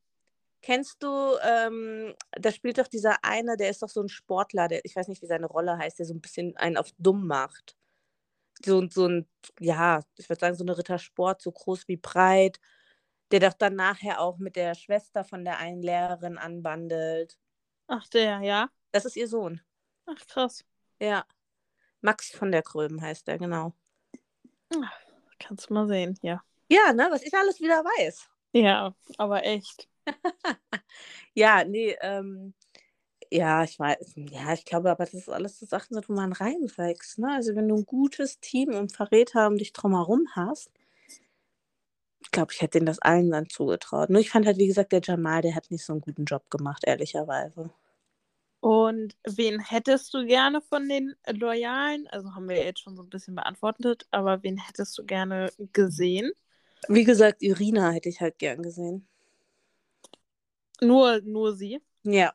Kennst 0.62 1.01
du, 1.01 1.35
ähm, 1.41 2.13
da 2.33 2.51
spielt 2.51 2.77
doch 2.77 2.88
dieser 2.88 3.23
eine, 3.23 3.57
der 3.57 3.71
ist 3.71 3.81
doch 3.81 3.89
so 3.89 4.01
ein 4.03 4.09
Sportler, 4.09 4.67
der, 4.67 4.83
ich 4.85 4.95
weiß 4.95 5.07
nicht, 5.07 5.23
wie 5.23 5.25
seine 5.25 5.47
Rolle 5.47 5.77
heißt, 5.77 5.97
der 5.97 6.05
so 6.05 6.13
ein 6.13 6.21
bisschen 6.21 6.55
einen 6.57 6.77
auf 6.77 6.89
dumm 6.99 7.25
macht. 7.25 7.79
So, 8.65 8.88
so 8.89 9.08
ein, 9.08 9.28
ja, 9.60 10.02
ich 10.17 10.30
würde 10.30 10.39
sagen, 10.39 10.56
so 10.56 10.63
eine 10.63 10.78
Rittersport, 10.78 11.41
so 11.41 11.52
groß 11.52 11.88
wie 11.88 11.98
breit, 11.98 12.60
der 13.32 13.39
doch 13.39 13.54
dann 13.54 13.76
nachher 13.76 14.19
auch 14.19 14.38
mit 14.38 14.56
der 14.56 14.76
Schwester 14.76 15.24
von 15.24 15.45
der 15.45 15.58
einen 15.60 15.82
Lehrerin 15.82 16.38
anbandelt. 16.38 17.38
Ach, 17.88 18.08
der, 18.10 18.41
ja. 18.41 18.69
Das 18.91 19.06
ist 19.06 19.15
ihr 19.15 19.28
Sohn. 19.28 19.62
Ach, 20.06 20.26
krass. 20.28 20.65
Ja. 21.00 21.26
Max 22.02 22.32
von 22.32 22.52
der 22.52 22.63
Kröben 22.63 23.02
heißt 23.02 23.28
er, 23.28 23.38
genau. 23.38 23.74
Kannst 25.39 25.69
du 25.69 25.74
mal 25.74 25.88
sehen, 25.88 26.17
ja. 26.22 26.43
Ja, 26.69 26.93
ne, 26.93 27.08
was 27.12 27.24
ich 27.24 27.34
alles 27.34 27.60
wieder 27.60 27.84
weiß. 27.84 28.30
Ja, 28.54 28.93
aber 29.17 29.43
echt. 29.45 29.88
Ja, 31.36 31.63
nee, 31.63 31.95
ähm, 32.02 32.54
ja, 33.32 33.63
ich 33.63 33.78
weiß, 33.80 34.13
ja, 34.15 34.54
ich 34.54 34.65
glaube 34.65 34.89
aber, 34.92 35.06
das 35.06 35.13
ist 35.13 35.30
alles 35.30 35.60
so 35.60 35.65
Sachen 35.65 35.94
sind, 35.94 36.10
wo 36.10 36.13
man 36.13 36.34
reinwächst, 36.34 37.20
ne? 37.20 37.34
Also 37.36 37.56
wenn 37.56 37.68
du 37.68 37.76
ein 37.76 37.86
gutes 37.86 38.39
Team 38.39 38.74
und 38.74 38.92
Verräter 38.92 39.48
um 39.48 39.58
dich 39.58 39.74
drumherum 39.74 40.28
hast, 40.36 40.72
ich 42.22 42.32
glaube, 42.32 42.52
ich 42.54 42.62
hätte 42.62 42.78
denen 42.80 42.86
das 42.86 43.00
allen 43.00 43.32
dann 43.32 43.50
zugetraut. 43.50 44.10
Nur 44.10 44.22
ich 44.22 44.30
fand 44.30 44.46
halt, 44.46 44.58
wie 44.58 44.68
gesagt, 44.68 44.92
der 44.92 45.02
Jamal, 45.04 45.42
der 45.42 45.56
hat 45.56 45.72
nicht 45.72 45.86
so 45.86 45.94
einen 45.94 46.02
guten 46.02 46.26
Job 46.26 46.50
gemacht, 46.50 46.84
ehrlicherweise. 46.86 47.72
Und 48.62 49.15
wen 49.26 49.60
hättest 49.60 50.13
du 50.13 50.26
gerne 50.26 50.62
von 50.62 50.89
den 50.89 51.15
Loyalen? 51.28 52.08
Also 52.08 52.36
haben 52.36 52.50
wir 52.50 52.58
jetzt 52.58 52.82
schon 52.82 52.96
so 52.98 53.04
ein 53.04 53.10
bisschen 53.10 53.36
beantwortet, 53.36 54.06
aber 54.12 54.44
wen 54.44 54.58
hättest 54.58 54.98
du 54.98 55.06
gerne 55.06 55.50
gesehen? 55.74 56.32
Wie 56.88 57.04
gesagt, 57.04 57.42
Irina 57.42 57.92
hätte 57.92 58.10
ich 58.10 58.20
halt 58.22 58.38
gern 58.38 58.62
gesehen. 58.62 59.08
Nur, 60.82 61.22
nur 61.22 61.56
sie. 61.56 61.82
Ja. 62.04 62.34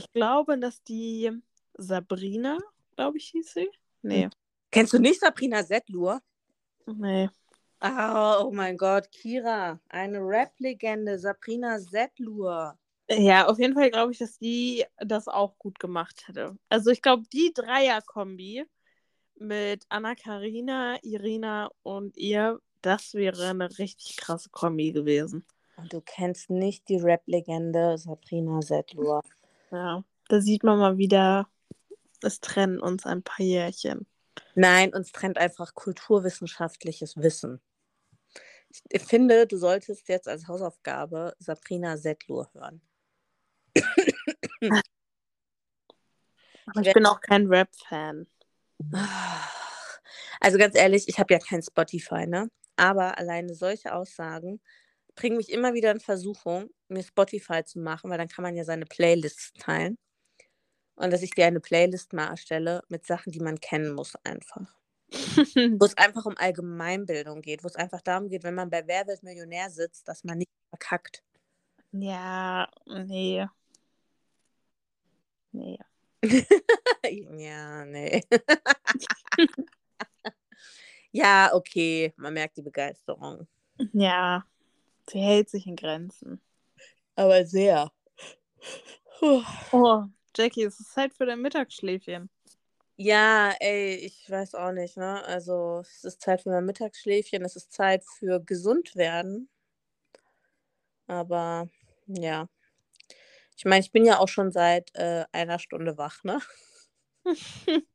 Ich 0.00 0.12
glaube, 0.12 0.58
dass 0.58 0.82
die 0.82 1.30
Sabrina, 1.74 2.56
glaube 2.96 3.18
ich, 3.18 3.28
hieß 3.28 3.52
sie. 3.52 3.70
Nee. 4.00 4.30
Kennst 4.70 4.94
du 4.94 4.98
nicht 4.98 5.20
Sabrina 5.20 5.62
Settlur? 5.62 6.20
Nee. 6.86 7.28
Oh, 7.82 8.44
oh 8.44 8.50
mein 8.50 8.76
Gott, 8.76 9.10
Kira, 9.10 9.78
eine 9.88 10.18
Rap-Legende, 10.20 11.18
Sabrina 11.18 11.78
Settlur. 11.78 12.78
Ja, 13.10 13.46
auf 13.46 13.58
jeden 13.58 13.74
Fall 13.74 13.90
glaube 13.90 14.12
ich, 14.12 14.18
dass 14.18 14.38
die 14.38 14.84
das 14.98 15.28
auch 15.28 15.58
gut 15.58 15.78
gemacht 15.78 16.28
hätte. 16.28 16.56
Also 16.68 16.90
ich 16.90 17.02
glaube, 17.02 17.24
die 17.32 17.52
Dreier-Kombi 17.54 18.64
mit 19.36 19.84
Anna 19.88 20.14
Karina, 20.14 20.98
Irina 21.02 21.70
und 21.82 22.16
ihr, 22.16 22.58
das 22.80 23.14
wäre 23.14 23.48
eine 23.48 23.78
richtig 23.78 24.16
krasse 24.16 24.48
Kombi 24.50 24.92
gewesen. 24.92 25.44
Und 25.76 25.92
du 25.92 26.00
kennst 26.00 26.50
nicht 26.50 26.88
die 26.88 26.98
Rap-Legende 26.98 27.98
Sabrina 27.98 28.62
Settlur. 28.62 29.22
Ja, 29.70 30.04
da 30.28 30.40
sieht 30.40 30.64
man 30.64 30.78
mal 30.78 30.98
wieder, 30.98 31.48
es 32.22 32.40
trennen 32.40 32.80
uns 32.80 33.06
ein 33.06 33.22
paar 33.22 33.44
Jährchen. 33.44 34.06
Nein, 34.54 34.92
uns 34.94 35.12
trennt 35.12 35.38
einfach 35.38 35.74
kulturwissenschaftliches 35.74 37.16
Wissen. 37.16 37.60
Ich 38.88 39.02
finde, 39.02 39.46
du 39.46 39.56
solltest 39.56 40.08
jetzt 40.08 40.28
als 40.28 40.46
Hausaufgabe 40.46 41.34
Sabrina 41.38 41.96
Settlur 41.96 42.50
hören. 42.52 42.80
Aber 46.66 46.86
ich 46.86 46.92
bin 46.92 47.06
auch 47.06 47.20
kein 47.20 47.46
Rap-Fan. 47.46 48.26
Also 50.40 50.58
ganz 50.58 50.76
ehrlich, 50.76 51.08
ich 51.08 51.18
habe 51.18 51.34
ja 51.34 51.40
kein 51.40 51.62
Spotify, 51.62 52.26
ne? 52.26 52.50
Aber 52.76 53.18
alleine 53.18 53.54
solche 53.54 53.94
Aussagen 53.94 54.60
bringen 55.20 55.36
mich 55.36 55.52
immer 55.52 55.74
wieder 55.74 55.90
in 55.90 56.00
Versuchung, 56.00 56.70
mir 56.88 57.02
Spotify 57.02 57.62
zu 57.62 57.78
machen, 57.78 58.10
weil 58.10 58.16
dann 58.16 58.28
kann 58.28 58.42
man 58.42 58.56
ja 58.56 58.64
seine 58.64 58.86
Playlists 58.86 59.52
teilen. 59.52 59.98
Und 60.94 61.12
dass 61.12 61.22
ich 61.22 61.30
dir 61.30 61.46
eine 61.46 61.60
Playlist 61.60 62.14
mal 62.14 62.28
erstelle 62.28 62.82
mit 62.88 63.06
Sachen, 63.06 63.30
die 63.30 63.40
man 63.40 63.60
kennen 63.60 63.92
muss, 63.92 64.14
einfach. 64.24 64.74
Wo 65.78 65.84
es 65.84 65.96
einfach 65.96 66.24
um 66.24 66.36
Allgemeinbildung 66.36 67.42
geht, 67.42 67.64
wo 67.64 67.68
es 67.68 67.74
einfach 67.74 68.00
darum 68.00 68.28
geht, 68.28 68.44
wenn 68.44 68.54
man 68.54 68.70
bei 68.70 68.86
Wer 68.86 69.08
wird 69.08 69.24
Millionär 69.24 69.68
sitzt, 69.68 70.06
dass 70.06 70.22
man 70.22 70.38
nicht 70.38 70.50
verkackt. 70.68 71.24
ja, 71.90 72.68
nee. 72.86 73.44
Nee. 75.50 75.78
ja, 77.36 77.84
nee. 77.86 78.22
ja, 81.10 81.50
okay, 81.52 82.14
man 82.16 82.34
merkt 82.34 82.56
die 82.56 82.62
Begeisterung. 82.62 83.48
Ja, 83.92 84.44
sie 85.10 85.20
hält 85.20 85.48
sich 85.50 85.66
in 85.66 85.76
Grenzen. 85.76 86.40
Aber 87.16 87.44
sehr. 87.46 87.90
Puh. 89.18 89.42
Oh, 89.72 90.04
Jackie, 90.36 90.62
es 90.64 90.80
ist 90.80 90.92
Zeit 90.92 91.12
für 91.14 91.26
dein 91.26 91.40
Mittagsschläfchen. 91.42 92.30
Ja, 92.96 93.52
ey, 93.60 93.94
ich 93.96 94.30
weiß 94.30 94.54
auch 94.54 94.72
nicht, 94.72 94.96
ne? 94.96 95.24
Also, 95.24 95.80
es 95.80 96.04
ist 96.04 96.20
Zeit 96.20 96.42
für 96.42 96.50
mein 96.50 96.66
Mittagsschläfchen, 96.66 97.44
es 97.44 97.56
ist 97.56 97.72
Zeit 97.72 98.04
für 98.04 98.40
gesund 98.40 98.94
werden. 98.96 99.48
Aber 101.06 101.68
ja. 102.06 102.48
Ich 103.56 103.64
meine, 103.64 103.80
ich 103.80 103.92
bin 103.92 104.04
ja 104.04 104.18
auch 104.18 104.28
schon 104.28 104.52
seit 104.52 104.94
äh, 104.94 105.24
einer 105.32 105.58
Stunde 105.58 105.98
wach, 105.98 106.22
ne? 106.24 106.40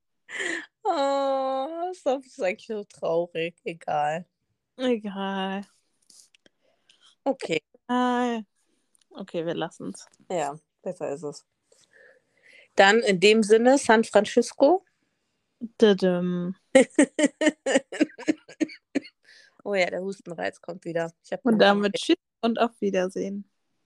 oh, 0.84 1.92
das 2.04 2.26
ist 2.26 2.42
eigentlich 2.42 2.68
so 2.68 2.84
traurig. 2.84 3.56
Egal. 3.64 4.26
Egal. 4.78 5.66
Okay, 7.26 7.62
Egal. 7.88 8.46
Okay, 9.10 9.46
wir 9.46 9.56
lassen 9.56 9.92
es. 9.94 10.08
ja, 10.30 10.58
besser 10.82 11.12
ist 11.12 11.24
es. 11.24 11.46
Dann 12.76 13.00
in 13.00 13.20
dem 13.20 13.44
Sinne, 13.44 13.78
San 13.78 14.04
Francisco. 14.04 14.86
oh 19.64 19.74
ja, 19.74 19.90
der 19.90 20.02
Hustenreiz 20.02 20.62
kommt 20.62 20.86
wieder. 20.86 21.12
Und 21.44 21.60
damit 21.60 21.94
tschüss 21.96 22.18
und 22.42 22.60
auf 22.60 22.72
Wiedersehen. 22.82 23.50